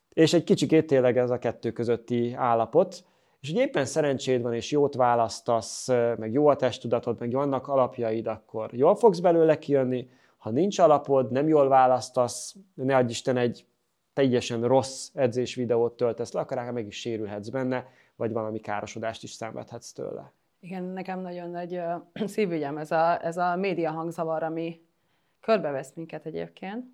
És 0.08 0.32
egy 0.32 0.44
kicsikét 0.44 0.86
tényleg 0.86 1.18
ez 1.18 1.30
a 1.30 1.38
kettő 1.38 1.72
közötti 1.72 2.32
állapot, 2.32 3.04
és 3.40 3.50
hogy 3.50 3.60
éppen 3.60 3.84
szerencséd 3.84 4.42
van, 4.42 4.54
és 4.54 4.70
jót 4.70 4.94
választasz, 4.94 5.88
meg 6.16 6.32
jó 6.32 6.46
a 6.46 6.56
testtudatod, 6.56 7.18
meg 7.18 7.32
vannak 7.32 7.68
alapjaid, 7.68 8.26
akkor 8.26 8.72
jól 8.72 8.94
fogsz 8.96 9.18
belőle 9.18 9.58
kijönni. 9.58 10.08
Ha 10.36 10.50
nincs 10.50 10.78
alapod, 10.78 11.30
nem 11.30 11.48
jól 11.48 11.68
választasz, 11.68 12.56
ne 12.74 12.96
adj 12.96 13.10
Isten 13.10 13.36
egy 13.36 13.66
teljesen 14.14 14.62
rossz 14.62 15.10
edzés 15.14 15.54
videót 15.54 15.96
töltesz 15.96 16.32
le, 16.32 16.40
akár 16.40 16.72
meg 16.72 16.86
is 16.86 17.00
sérülhetsz 17.00 17.48
benne, 17.48 17.86
vagy 18.16 18.32
valami 18.32 18.60
károsodást 18.60 19.22
is 19.22 19.30
szenvedhetsz 19.30 19.92
tőle. 19.92 20.32
Igen, 20.60 20.84
nekem 20.84 21.20
nagyon 21.20 21.50
nagy 21.50 21.80
szívügyem 22.34 22.76
ez 22.76 22.90
a, 22.90 23.24
ez 23.24 23.36
a 23.36 23.56
média 23.56 23.90
hangzavar, 23.90 24.42
ami 24.42 24.80
körbevesz 25.40 25.92
minket 25.94 26.26
egyébként. 26.26 26.84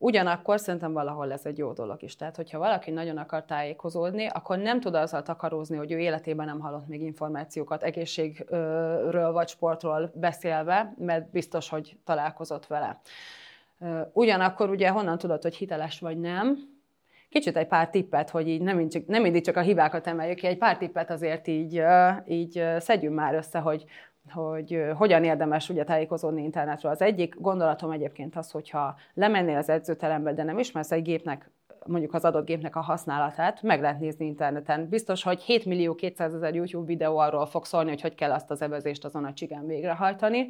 Ugyanakkor 0.00 0.60
szerintem 0.60 0.92
valahol 0.92 1.32
ez 1.32 1.46
egy 1.46 1.58
jó 1.58 1.72
dolog 1.72 2.02
is. 2.02 2.16
Tehát, 2.16 2.36
hogyha 2.36 2.58
valaki 2.58 2.90
nagyon 2.90 3.16
akar 3.16 3.44
tájékozódni, 3.44 4.26
akkor 4.26 4.58
nem 4.58 4.80
tud 4.80 4.94
azzal 4.94 5.22
takarózni, 5.22 5.76
hogy 5.76 5.92
ő 5.92 5.98
életében 5.98 6.46
nem 6.46 6.60
hallott 6.60 6.86
még 6.86 7.00
információkat 7.00 7.82
egészségről 7.82 9.32
vagy 9.32 9.48
sportról 9.48 10.10
beszélve, 10.14 10.94
mert 10.98 11.30
biztos, 11.30 11.68
hogy 11.68 11.98
találkozott 12.04 12.66
vele. 12.66 13.00
Ugyanakkor 14.12 14.70
ugye 14.70 14.88
honnan 14.88 15.18
tudod, 15.18 15.42
hogy 15.42 15.56
hiteles 15.56 16.00
vagy 16.00 16.18
nem? 16.18 16.58
Kicsit 17.28 17.56
egy 17.56 17.66
pár 17.66 17.90
tippet, 17.90 18.30
hogy 18.30 18.48
így 18.48 18.60
nem, 18.60 18.88
csak, 18.88 19.06
nem 19.06 19.22
mindig 19.22 19.44
csak 19.44 19.56
a 19.56 19.60
hibákat 19.60 20.06
emeljük 20.06 20.36
ki, 20.36 20.46
egy 20.46 20.58
pár 20.58 20.78
tippet 20.78 21.10
azért 21.10 21.46
így, 21.46 21.82
így 22.26 22.64
szedjünk 22.78 23.14
már 23.14 23.34
össze, 23.34 23.58
hogy, 23.58 23.84
hogy 24.30 24.84
hogyan 24.94 25.24
érdemes 25.24 25.68
ugye 25.68 25.84
tájékozódni 25.84 26.42
internetről. 26.42 26.92
Az 26.92 27.02
egyik 27.02 27.34
gondolatom 27.38 27.90
egyébként 27.90 28.36
az, 28.36 28.50
hogyha 28.50 28.96
lemennél 29.14 29.56
az 29.56 29.68
edzőterembe, 29.68 30.32
de 30.32 30.42
nem 30.42 30.58
ismersz 30.58 30.92
egy 30.92 31.02
gépnek 31.02 31.50
mondjuk 31.86 32.14
az 32.14 32.24
adott 32.24 32.46
gépnek 32.46 32.76
a 32.76 32.80
használatát, 32.80 33.62
meg 33.62 33.80
lehet 33.80 34.00
nézni 34.00 34.26
interneten. 34.26 34.88
Biztos, 34.88 35.22
hogy 35.22 35.40
7 35.40 35.64
millió 35.64 35.94
200 35.94 36.34
ezer 36.34 36.54
YouTube 36.54 36.86
videó 36.86 37.18
arról 37.18 37.46
fog 37.46 37.64
szólni, 37.64 37.88
hogy 37.88 38.00
hogy 38.00 38.14
kell 38.14 38.32
azt 38.32 38.50
az 38.50 38.62
evezést 38.62 39.04
azon 39.04 39.24
a 39.24 39.32
csigán 39.32 39.66
végrehajtani. 39.66 40.46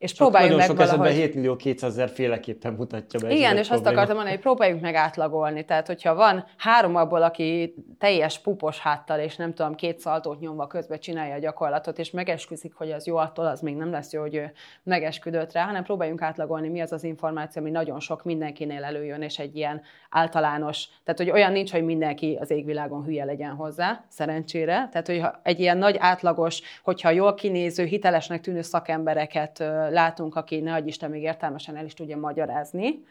És 0.00 0.12
Csak 0.12 0.18
próbáljuk 0.18 0.50
nagyon 0.50 0.58
meg 0.58 0.68
sok 0.68 0.76
valahogy... 0.76 1.06
esetben 1.06 1.26
7 1.26 1.34
millió 1.34 1.56
200 1.56 1.90
ezer 1.90 2.08
féleképpen 2.08 2.72
mutatja 2.72 3.20
be. 3.20 3.30
Igen, 3.30 3.56
és 3.56 3.66
probléma. 3.66 3.74
azt 3.74 3.86
akartam 3.86 4.14
mondani, 4.14 4.30
hogy 4.30 4.40
próbáljuk 4.40 4.80
meg 4.80 4.94
átlagolni. 4.94 5.64
Tehát, 5.64 5.86
hogyha 5.86 6.14
van 6.14 6.44
három 6.56 6.96
abból, 6.96 7.22
aki 7.22 7.74
teljes 7.98 8.38
pupos 8.38 8.78
háttal, 8.78 9.18
és 9.18 9.36
nem 9.36 9.54
tudom, 9.54 9.74
két 9.74 9.98
szaltót 9.98 10.40
nyomva 10.40 10.66
közben 10.66 10.98
csinálja 11.00 11.34
a 11.34 11.38
gyakorlatot, 11.38 11.98
és 11.98 12.10
megesküszik, 12.10 12.74
hogy 12.74 12.90
az 12.90 13.06
jó, 13.06 13.16
attól 13.16 13.46
az 13.46 13.60
még 13.60 13.76
nem 13.76 13.90
lesz 13.90 14.12
jó, 14.12 14.20
hogy 14.20 14.34
ő 14.34 14.52
megesküdött 14.82 15.52
rá, 15.52 15.64
hanem 15.64 15.82
próbáljunk 15.82 16.22
átlagolni, 16.22 16.68
mi 16.68 16.80
az 16.80 16.92
az 16.92 17.04
információ, 17.04 17.62
ami 17.62 17.70
nagyon 17.70 18.00
sok 18.00 18.24
mindenkinél 18.24 18.84
előjön, 18.84 19.22
és 19.22 19.38
egy 19.38 19.56
ilyen 19.56 19.82
általános, 20.10 20.88
tehát 21.04 21.18
hogy 21.18 21.30
olyan 21.30 21.52
nincs, 21.52 21.72
hogy 21.72 21.84
mindenki 21.84 22.38
az 22.40 22.50
égvilágon 22.50 23.04
hülye 23.04 23.24
legyen 23.24 23.54
hozzá, 23.54 24.04
szerencsére. 24.08 24.88
Tehát, 24.92 25.06
hogy 25.06 25.22
egy 25.42 25.60
ilyen 25.60 25.78
nagy 25.78 25.96
átlagos, 25.98 26.60
hogyha 26.82 27.10
jól 27.10 27.34
kinéző, 27.34 27.84
hitelesnek 27.84 28.40
tűnő 28.40 28.62
szakembereket 28.62 29.64
látunk, 29.90 30.36
aki 30.36 30.60
ne 30.60 30.78
Isten 30.78 31.10
még 31.10 31.22
értelmesen 31.22 31.76
el 31.76 31.84
is 31.84 31.94
tudja 31.94 32.16
magyarázni, 32.16 33.04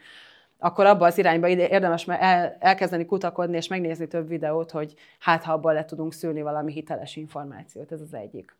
akkor 0.60 0.86
abba 0.86 1.06
az 1.06 1.18
irányba 1.18 1.48
érdemes 1.48 2.08
el, 2.08 2.58
elkezdeni 2.60 3.06
kutakodni 3.06 3.56
és 3.56 3.68
megnézni 3.68 4.08
több 4.08 4.28
videót, 4.28 4.72
hogy 4.72 4.94
hát 5.20 5.44
ha 5.44 5.54
abból 5.54 5.74
le 5.74 5.86
tudunk 5.86 6.14
szülni 6.14 6.42
valami 6.42 6.72
hiteles 6.72 7.16
információt. 7.16 7.92
Ez 7.92 8.02
az 8.02 8.14
egyik. 8.14 8.56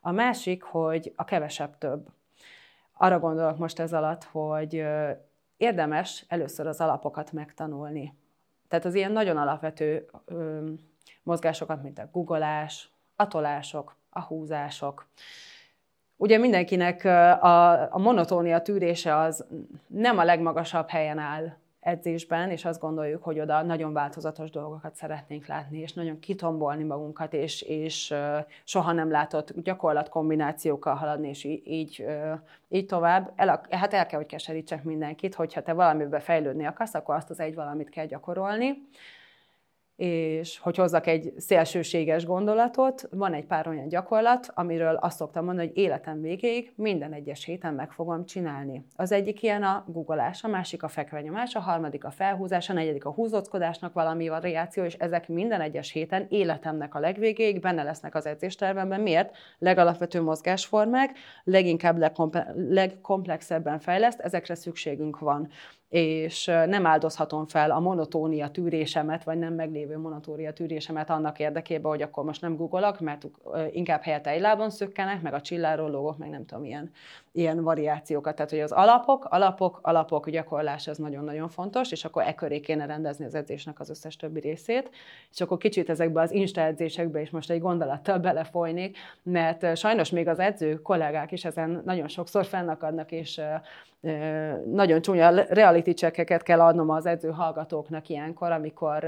A 0.00 0.10
másik, 0.10 0.62
hogy 0.62 1.12
a 1.16 1.24
kevesebb 1.24 1.78
több. 1.78 2.06
Arra 2.92 3.18
gondolok 3.18 3.58
most 3.58 3.78
ez 3.78 3.92
alatt, 3.92 4.24
hogy 4.24 4.84
érdemes 5.56 6.24
először 6.28 6.66
az 6.66 6.80
alapokat 6.80 7.32
megtanulni. 7.32 8.14
Tehát 8.68 8.84
az 8.84 8.94
ilyen 8.94 9.12
nagyon 9.12 9.36
alapvető 9.36 10.10
mozgásokat, 11.22 11.82
mint 11.82 11.98
a 11.98 12.08
googolás, 12.12 12.90
a 13.16 13.28
tolások, 13.28 13.96
a 14.10 14.20
húzások, 14.20 15.06
Ugye 16.16 16.38
mindenkinek 16.38 17.04
a, 17.04 17.92
a 17.92 17.98
monotónia 17.98 18.62
tűrése 18.62 19.16
az 19.16 19.46
nem 19.86 20.18
a 20.18 20.24
legmagasabb 20.24 20.88
helyen 20.88 21.18
áll 21.18 21.52
edzésben, 21.84 22.50
és 22.50 22.64
azt 22.64 22.80
gondoljuk, 22.80 23.22
hogy 23.22 23.40
oda 23.40 23.62
nagyon 23.62 23.92
változatos 23.92 24.50
dolgokat 24.50 24.94
szeretnénk 24.94 25.46
látni, 25.46 25.78
és 25.78 25.92
nagyon 25.92 26.18
kitombolni 26.18 26.82
magunkat, 26.82 27.32
és, 27.32 27.62
és 27.62 28.14
soha 28.64 28.92
nem 28.92 29.10
látott 29.10 29.60
gyakorlatkombinációkkal 29.62 30.94
haladni, 30.94 31.28
és 31.28 31.44
így, 31.44 32.06
így 32.68 32.86
tovább. 32.86 33.32
El, 33.36 33.66
hát 33.70 33.94
el 33.94 34.06
kell, 34.06 34.18
hogy 34.18 34.28
keserítsek 34.28 34.84
mindenkit, 34.84 35.34
hogyha 35.34 35.62
te 35.62 35.72
valamiben 35.72 36.20
fejlődni 36.20 36.66
akarsz, 36.66 36.94
akkor 36.94 37.14
azt 37.14 37.30
az 37.30 37.40
egy 37.40 37.54
valamit 37.54 37.88
kell 37.88 38.06
gyakorolni 38.06 38.88
és 39.96 40.58
hogy 40.58 40.76
hozzak 40.76 41.06
egy 41.06 41.32
szélsőséges 41.36 42.24
gondolatot, 42.24 43.08
van 43.10 43.34
egy 43.34 43.44
pár 43.44 43.68
olyan 43.68 43.88
gyakorlat, 43.88 44.50
amiről 44.54 44.94
azt 44.94 45.16
szoktam 45.16 45.44
mondani, 45.44 45.66
hogy 45.66 45.76
életem 45.76 46.20
végéig 46.20 46.72
minden 46.76 47.12
egyes 47.12 47.44
héten 47.44 47.74
meg 47.74 47.92
fogom 47.92 48.24
csinálni. 48.24 48.84
Az 48.96 49.12
egyik 49.12 49.42
ilyen 49.42 49.62
a 49.62 49.84
googolás, 49.88 50.44
a 50.44 50.48
másik 50.48 50.82
a 50.82 50.88
fekvenyomás, 50.88 51.54
a 51.54 51.60
harmadik 51.60 52.04
a 52.04 52.10
felhúzás, 52.10 52.70
a 52.70 52.72
negyedik 52.72 53.04
a 53.04 53.10
húzóckodásnak 53.10 53.92
valami 53.92 54.28
variáció, 54.28 54.84
és 54.84 54.94
ezek 54.94 55.28
minden 55.28 55.60
egyes 55.60 55.90
héten 55.90 56.26
életemnek 56.28 56.94
a 56.94 57.00
legvégéig 57.00 57.60
benne 57.60 57.82
lesznek 57.82 58.14
az 58.14 58.26
edzéstervemben. 58.26 59.00
Miért? 59.00 59.36
Legalapvető 59.58 60.22
mozgásformák, 60.22 61.10
leginkább 61.44 62.12
legkomplexebben 62.54 63.78
fejleszt, 63.78 64.20
ezekre 64.20 64.54
szükségünk 64.54 65.18
van 65.18 65.48
és 65.88 66.44
nem 66.44 66.86
áldozhatom 66.86 67.46
fel 67.46 67.70
a 67.70 67.80
monotónia 67.80 68.48
tűrésemet, 68.48 69.24
vagy 69.24 69.38
nem 69.38 69.54
meglévő 69.54 69.98
monotónia 69.98 70.52
tűrésemet 70.52 71.10
annak 71.10 71.38
érdekében, 71.38 71.90
hogy 71.90 72.02
akkor 72.02 72.24
most 72.24 72.40
nem 72.40 72.56
googolok, 72.56 73.00
mert 73.00 73.26
inkább 73.70 74.02
helyette 74.02 74.30
egy 74.30 74.40
lábon 74.40 74.70
szökkenek, 74.70 75.22
meg 75.22 75.34
a 75.34 75.40
csilláról 75.40 75.90
lógok, 75.90 76.18
meg 76.18 76.30
nem 76.30 76.46
tudom, 76.46 76.64
ilyen, 76.64 76.90
ilyen 77.36 77.62
variációkat. 77.62 78.34
Tehát, 78.34 78.50
hogy 78.50 78.60
az 78.60 78.72
alapok, 78.72 79.24
alapok, 79.24 79.78
alapok 79.82 80.30
gyakorlás, 80.30 80.86
ez 80.86 80.98
nagyon-nagyon 80.98 81.48
fontos, 81.48 81.92
és 81.92 82.04
akkor 82.04 82.22
e 82.22 82.34
köré 82.34 82.60
kéne 82.60 82.86
rendezni 82.86 83.24
az 83.24 83.34
edzésnek 83.34 83.80
az 83.80 83.90
összes 83.90 84.16
többi 84.16 84.40
részét. 84.40 84.90
És 85.32 85.40
akkor 85.40 85.58
kicsit 85.58 85.90
ezekbe 85.90 86.20
az 86.20 86.32
insta 86.32 86.60
edzésekbe 86.60 87.20
is 87.20 87.30
most 87.30 87.50
egy 87.50 87.60
gondolattal 87.60 88.18
belefolynék, 88.18 88.96
mert 89.22 89.76
sajnos 89.76 90.10
még 90.10 90.28
az 90.28 90.38
edző 90.38 90.74
kollégák 90.74 91.32
is 91.32 91.44
ezen 91.44 91.82
nagyon 91.84 92.08
sokszor 92.08 92.44
fennakadnak, 92.44 93.12
és 93.12 93.40
nagyon 94.66 95.00
csúnya 95.00 95.30
reality 95.30 95.90
checkeket 95.90 96.42
kell 96.42 96.60
adnom 96.60 96.90
az 96.90 97.06
edző 97.06 97.30
hallgatóknak 97.30 98.08
ilyenkor, 98.08 98.52
amikor 98.52 99.04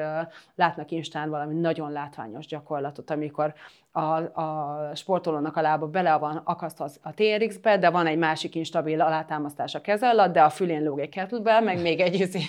látnak 0.55 0.91
Instán 0.91 1.31
valami 1.31 1.55
nagyon 1.55 1.93
látványos 1.93 2.47
gyakorlatot, 2.47 3.11
amikor 3.11 3.55
a, 3.93 4.41
a 4.41 4.91
sportolónak 4.95 5.57
a 5.57 5.61
lába 5.61 5.87
bele 5.87 6.17
van 6.17 6.41
akasztva 6.45 6.89
a 7.03 7.15
TRX-be, 7.15 7.79
de 7.79 7.91
van 7.91 8.07
egy 8.07 8.16
másik 8.17 8.55
instabil 8.55 9.01
alátámasztás 9.01 9.75
a 9.75 9.81
keze 9.81 10.09
alatt, 10.09 10.33
de 10.33 10.43
a 10.43 10.51
fülén 10.51 10.83
lóg 10.83 11.01
egy 11.01 11.09
kettlebell, 11.09 11.61
meg 11.61 11.83
még 11.83 12.01
egy, 12.01 12.15
izé, 12.15 12.41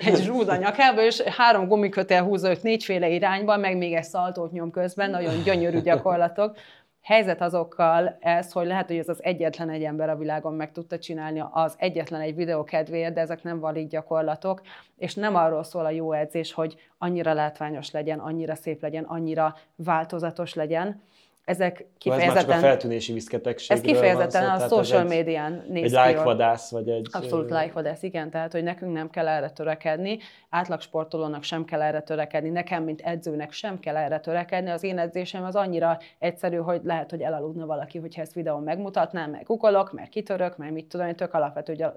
egy 0.00 0.16
zsúd 0.16 0.48
a 0.48 0.56
nyakába, 0.56 1.02
és 1.02 1.20
három 1.20 1.68
gumikötél 1.68 2.22
húzza 2.22 2.50
őt 2.50 2.62
négyféle 2.62 3.08
irányba, 3.08 3.56
meg 3.56 3.76
még 3.76 3.94
egy 3.94 4.04
szaltót 4.04 4.52
nyom 4.52 4.70
közben, 4.70 5.10
nagyon 5.10 5.42
gyönyörű 5.42 5.80
gyakorlatok. 5.80 6.56
Helyzet 7.02 7.40
azokkal 7.40 8.16
ez, 8.20 8.52
hogy 8.52 8.66
lehet, 8.66 8.86
hogy 8.86 8.96
ez 8.96 9.08
az 9.08 9.22
egyetlen 9.22 9.70
egy 9.70 9.82
ember 9.82 10.08
a 10.08 10.16
világon 10.16 10.54
meg 10.54 10.72
tudta 10.72 10.98
csinálni 10.98 11.42
az 11.50 11.74
egyetlen 11.78 12.20
egy 12.20 12.34
videó 12.34 12.64
kedvéért, 12.64 13.14
de 13.14 13.20
ezek 13.20 13.42
nem 13.42 13.60
valid 13.60 13.88
gyakorlatok, 13.88 14.60
és 14.96 15.14
nem 15.14 15.34
arról 15.34 15.62
szól 15.62 15.84
a 15.84 15.90
jó 15.90 16.12
edzés, 16.12 16.52
hogy 16.52 16.76
annyira 16.98 17.32
látványos 17.32 17.90
legyen, 17.90 18.18
annyira 18.18 18.54
szép 18.54 18.82
legyen, 18.82 19.04
annyira 19.04 19.56
változatos 19.76 20.54
legyen, 20.54 21.02
ezek 21.44 21.86
kifejezetten... 21.98 22.36
Ez 22.36 22.44
már 22.46 22.54
csak 22.54 22.64
a 22.64 22.66
feltűnési 22.66 23.12
viszketegségről 23.12 23.78
Ez 23.78 23.92
kifejezetten 23.92 24.58
van 24.58 24.68
szó, 24.68 24.76
a 24.76 24.82
social 24.82 25.04
médián 25.04 25.64
néz 25.68 25.94
Egy 25.94 26.06
like-vadász, 26.06 26.70
vagy 26.70 26.88
egy... 26.88 27.08
Abszolút 27.12 27.50
like-vadász, 27.50 28.02
igen, 28.02 28.30
tehát 28.30 28.52
hogy 28.52 28.62
nekünk 28.62 28.92
nem 28.92 29.10
kell 29.10 29.28
erre 29.28 29.50
törekedni, 29.50 30.18
átlagsportolónak 30.50 31.42
sem 31.42 31.64
kell 31.64 31.82
erre 31.82 32.00
törekedni, 32.00 32.48
nekem, 32.48 32.84
mint 32.84 33.00
edzőnek 33.00 33.52
sem 33.52 33.80
kell 33.80 33.96
erre 33.96 34.20
törekedni. 34.20 34.70
Az 34.70 34.82
én 34.82 34.98
edzésem 34.98 35.44
az 35.44 35.56
annyira 35.56 35.98
egyszerű, 36.18 36.56
hogy 36.56 36.80
lehet, 36.84 37.10
hogy 37.10 37.20
elaludna 37.20 37.66
valaki, 37.66 37.98
hogyha 37.98 38.20
ezt 38.22 38.34
videón 38.34 38.62
megmutatnám, 38.62 39.30
meg 39.30 39.44
ukolok, 39.48 39.92
meg 39.92 40.08
kitörök, 40.08 40.56
meg 40.56 40.72
mit 40.72 40.86
tudom, 40.86 41.06
hogy 41.06 41.14
tök 41.14 41.34
alapvető 41.34 41.92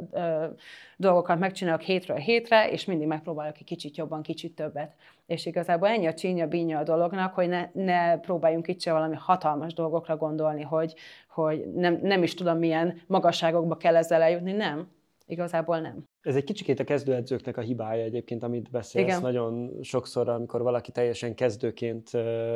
dolgokat 0.97 1.39
megcsinálok 1.39 1.81
hétről 1.81 2.17
hétre, 2.17 2.69
és 2.69 2.85
mindig 2.85 3.07
megpróbálok 3.07 3.55
egy 3.57 3.65
kicsit 3.65 3.97
jobban, 3.97 4.21
kicsit 4.21 4.55
többet. 4.55 4.91
És 5.27 5.45
igazából 5.45 5.87
ennyi 5.87 6.05
a 6.05 6.13
csínya 6.13 6.47
bínya 6.47 6.79
a 6.79 6.83
dolognak, 6.83 7.33
hogy 7.33 7.47
ne, 7.47 7.69
ne 7.73 8.19
próbáljunk 8.19 8.67
itt 8.67 8.81
se 8.81 8.91
valami 8.91 9.15
hatalmas 9.15 9.73
dolgokra 9.73 10.17
gondolni, 10.17 10.61
hogy, 10.61 10.95
hogy 11.29 11.67
nem, 11.73 11.99
nem 12.01 12.23
is 12.23 12.33
tudom, 12.33 12.57
milyen 12.57 13.01
magasságokba 13.07 13.77
kell 13.77 13.95
ezzel 13.95 14.21
eljutni. 14.21 14.51
Nem, 14.51 14.91
igazából 15.25 15.79
nem. 15.79 16.03
Ez 16.21 16.35
egy 16.35 16.43
kicsikét 16.43 16.79
a 16.79 16.83
kezdőedzőknek 16.83 17.57
a 17.57 17.61
hibája 17.61 18.03
egyébként, 18.03 18.43
amit 18.43 18.69
beszélsz. 18.71 19.07
Igen. 19.07 19.21
Nagyon 19.21 19.71
sokszor, 19.81 20.29
amikor 20.29 20.61
valaki 20.61 20.91
teljesen 20.91 21.35
kezdőként 21.35 22.09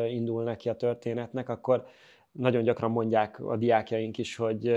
indul 0.08 0.44
neki 0.44 0.70
a 0.70 0.76
történetnek, 0.76 1.50
akkor 1.50 1.86
nagyon 2.32 2.64
gyakran 2.64 2.92
mondják 2.92 3.40
a 3.40 3.58
diákjaink 3.58 4.18
is, 4.18 4.36
hogy, 4.36 4.68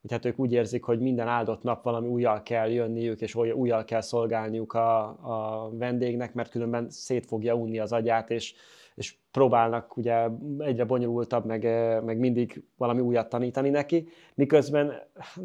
hogy 0.00 0.10
hát 0.10 0.24
ők 0.24 0.38
úgy 0.38 0.52
érzik, 0.52 0.84
hogy 0.84 1.00
minden 1.00 1.28
áldott 1.28 1.62
nap 1.62 1.82
valami 1.82 2.08
újjal 2.08 2.42
kell 2.42 2.70
jönniük, 2.70 3.20
és 3.20 3.34
újjal 3.34 3.84
kell 3.84 4.00
szolgálniuk 4.00 4.72
a, 4.72 5.04
a 5.06 5.70
vendégnek, 5.72 6.34
mert 6.34 6.50
különben 6.50 6.90
szét 6.90 7.26
fogja 7.26 7.54
unni 7.54 7.78
az 7.78 7.92
agyát, 7.92 8.30
és, 8.30 8.54
és 8.94 9.14
próbálnak 9.30 9.96
ugye 9.96 10.28
egyre 10.58 10.84
bonyolultabb, 10.84 11.44
meg, 11.44 11.62
meg 12.04 12.18
mindig 12.18 12.64
valami 12.76 13.00
újat 13.00 13.28
tanítani 13.28 13.68
neki, 13.68 14.08
miközben 14.34 14.92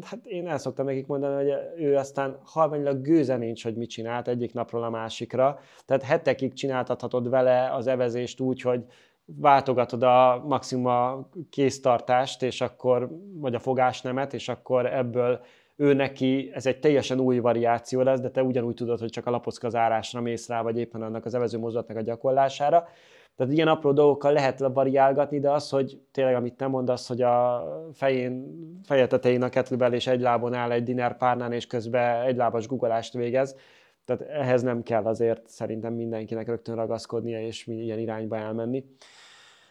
hát 0.02 0.26
én 0.26 0.48
el 0.48 0.58
szoktam 0.58 0.86
nekik 0.86 1.06
mondani, 1.06 1.34
hogy 1.34 1.52
ő 1.76 1.96
aztán 1.96 2.38
halványilag 2.44 3.00
gőze 3.00 3.36
nincs, 3.36 3.62
hogy 3.62 3.76
mit 3.76 3.90
csinált 3.90 4.28
egyik 4.28 4.52
napról 4.52 4.82
a 4.82 4.90
másikra, 4.90 5.58
tehát 5.86 6.02
hetekig 6.02 6.52
csináltathatod 6.52 7.28
vele 7.28 7.74
az 7.74 7.86
evezést 7.86 8.40
úgy, 8.40 8.60
hogy 8.60 8.84
váltogatod 9.24 10.02
a 10.02 10.42
maximum 10.46 10.86
a 10.86 11.28
kéztartást, 11.50 12.42
és 12.42 12.60
akkor, 12.60 13.08
vagy 13.34 13.54
a 13.54 13.58
fogásnemet, 13.58 14.34
és 14.34 14.48
akkor 14.48 14.86
ebből 14.86 15.40
ő 15.76 15.92
neki 15.92 16.50
ez 16.52 16.66
egy 16.66 16.78
teljesen 16.78 17.20
új 17.20 17.38
variáció 17.38 18.00
lesz, 18.00 18.20
de 18.20 18.30
te 18.30 18.42
ugyanúgy 18.42 18.74
tudod, 18.74 19.00
hogy 19.00 19.10
csak 19.10 19.26
a 19.26 19.30
lapockazárásra 19.30 20.20
mész 20.20 20.48
rá, 20.48 20.62
vagy 20.62 20.78
éppen 20.78 21.02
annak 21.02 21.24
az 21.24 21.34
evező 21.34 21.58
mozdulatnak 21.58 21.96
a 21.96 22.02
gyakorlására. 22.02 22.88
Tehát 23.36 23.52
ilyen 23.52 23.68
apró 23.68 23.92
dolgokkal 23.92 24.32
lehet 24.32 24.58
variálgatni, 24.58 25.40
de 25.40 25.50
az, 25.50 25.70
hogy 25.70 26.00
tényleg, 26.12 26.34
amit 26.34 26.56
te 26.56 26.66
mondasz, 26.66 27.08
hogy 27.08 27.22
a 27.22 27.64
fején, 27.92 28.46
feje 28.84 29.06
tetején 29.06 29.42
a 29.42 29.48
kettlebell 29.48 29.92
és 29.92 30.06
egy 30.06 30.20
lábon 30.20 30.54
áll 30.54 30.70
egy 30.70 30.82
dinner 30.82 31.16
párnán, 31.16 31.52
és 31.52 31.66
közben 31.66 32.22
egy 32.22 32.36
lábas 32.36 32.66
guggolást 32.66 33.12
végez, 33.12 33.56
tehát 34.04 34.22
ehhez 34.22 34.62
nem 34.62 34.82
kell 34.82 35.04
azért 35.04 35.48
szerintem 35.48 35.94
mindenkinek 35.94 36.46
rögtön 36.46 36.74
ragaszkodnia 36.74 37.46
és 37.46 37.66
ilyen 37.66 37.98
irányba 37.98 38.36
elmenni. 38.36 38.84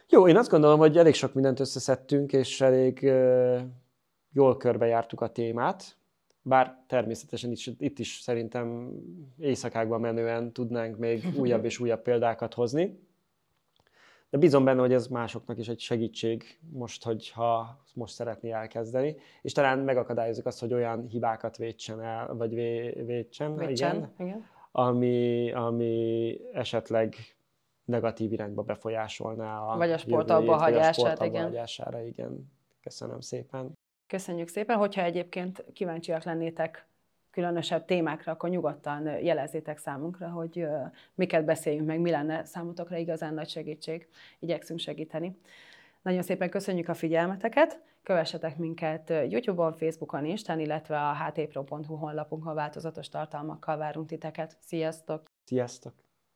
Jó, 0.10 0.28
én 0.28 0.38
azt 0.38 0.50
gondolom, 0.50 0.80
hogy 0.80 0.98
elég 0.98 1.14
sok 1.14 1.34
mindent 1.34 1.60
összeszedtünk, 1.60 2.34
és 2.34 2.62
elég 2.62 3.00
uh, 3.04 3.62
jól 4.32 4.58
körbejártuk 4.58 5.22
a 5.22 5.32
témát, 5.32 5.98
bár 6.42 6.84
természetesen 6.88 7.52
itt, 7.52 7.82
itt 7.82 8.00
is 8.00 8.20
szerintem 8.22 8.92
éjszakákban 9.38 10.00
menően 10.00 10.52
tudnánk 10.52 10.98
még 10.98 11.26
újabb 11.42 11.66
és 11.66 11.80
újabb 11.80 12.02
példákat 12.02 12.54
hozni. 12.54 13.00
De 14.34 14.40
bízom 14.40 14.64
benne, 14.64 14.80
hogy 14.80 14.94
ez 14.94 15.08
másoknak 15.08 15.58
is 15.58 15.68
egy 15.68 15.80
segítség 15.80 16.60
most, 16.72 17.04
hogyha 17.04 17.84
most 17.94 18.14
szeretné 18.14 18.52
elkezdeni, 18.52 19.16
és 19.42 19.52
talán 19.52 19.80
megakadályozunk 19.80 20.48
azt, 20.48 20.60
hogy 20.60 20.74
olyan 20.74 21.08
hibákat 21.08 21.58
védsen 21.58 22.02
el, 22.02 22.36
vagy 22.36 22.54
vé, 22.54 22.90
védsen, 23.06 23.56
védsen 23.56 23.96
igen, 23.96 24.14
igen. 24.18 24.46
Ami, 24.72 25.52
ami 25.52 26.40
esetleg 26.54 27.16
negatív 27.86 28.32
irányba 28.32 28.62
befolyásolná 28.62 29.60
a 29.60 29.78
Vagy 29.78 29.92
a 29.92 29.98
sport 29.98 30.30
abba 30.30 30.56
hagyását, 30.56 31.24
igen. 31.24 31.44
hagyására, 31.44 32.02
igen. 32.02 32.52
Köszönöm 32.82 33.20
szépen. 33.20 33.78
Köszönjük 34.08 34.48
szépen, 34.48 34.78
hogyha 34.78 35.02
egyébként 35.02 35.66
kíváncsiak 35.74 36.24
lennétek 36.24 36.88
különösebb 37.34 37.86
témákra, 37.86 38.32
akkor 38.32 38.50
nyugodtan 38.50 39.06
jelezzétek 39.06 39.78
számunkra, 39.78 40.30
hogy 40.30 40.68
miket 41.16 41.46
beszéljünk 41.46 41.88
meg, 41.88 42.00
mi 42.00 42.10
lenne 42.10 42.46
számotokra 42.46 42.98
igazán 42.98 43.34
nagy 43.34 43.50
segítség. 43.50 44.08
Igyekszünk 44.40 44.80
segíteni. 44.80 45.38
Nagyon 46.02 46.22
szépen 46.22 46.50
köszönjük 46.50 46.90
a 46.90 46.94
figyelmeteket, 46.94 47.82
kövessetek 48.04 48.58
minket 48.58 49.10
YouTube-on, 49.10 49.74
Facebookon, 49.74 50.26
Instán, 50.26 50.60
illetve 50.60 51.08
a 51.08 51.14
htpro.hu 51.14 51.96
honlapunkon 51.96 52.56
változatos 52.56 53.10
tartalmakkal 53.10 53.78
várunk 53.78 54.08
titeket. 54.08 54.58
Sziasztok! 54.60 55.24
Sziasztok! 55.46 56.03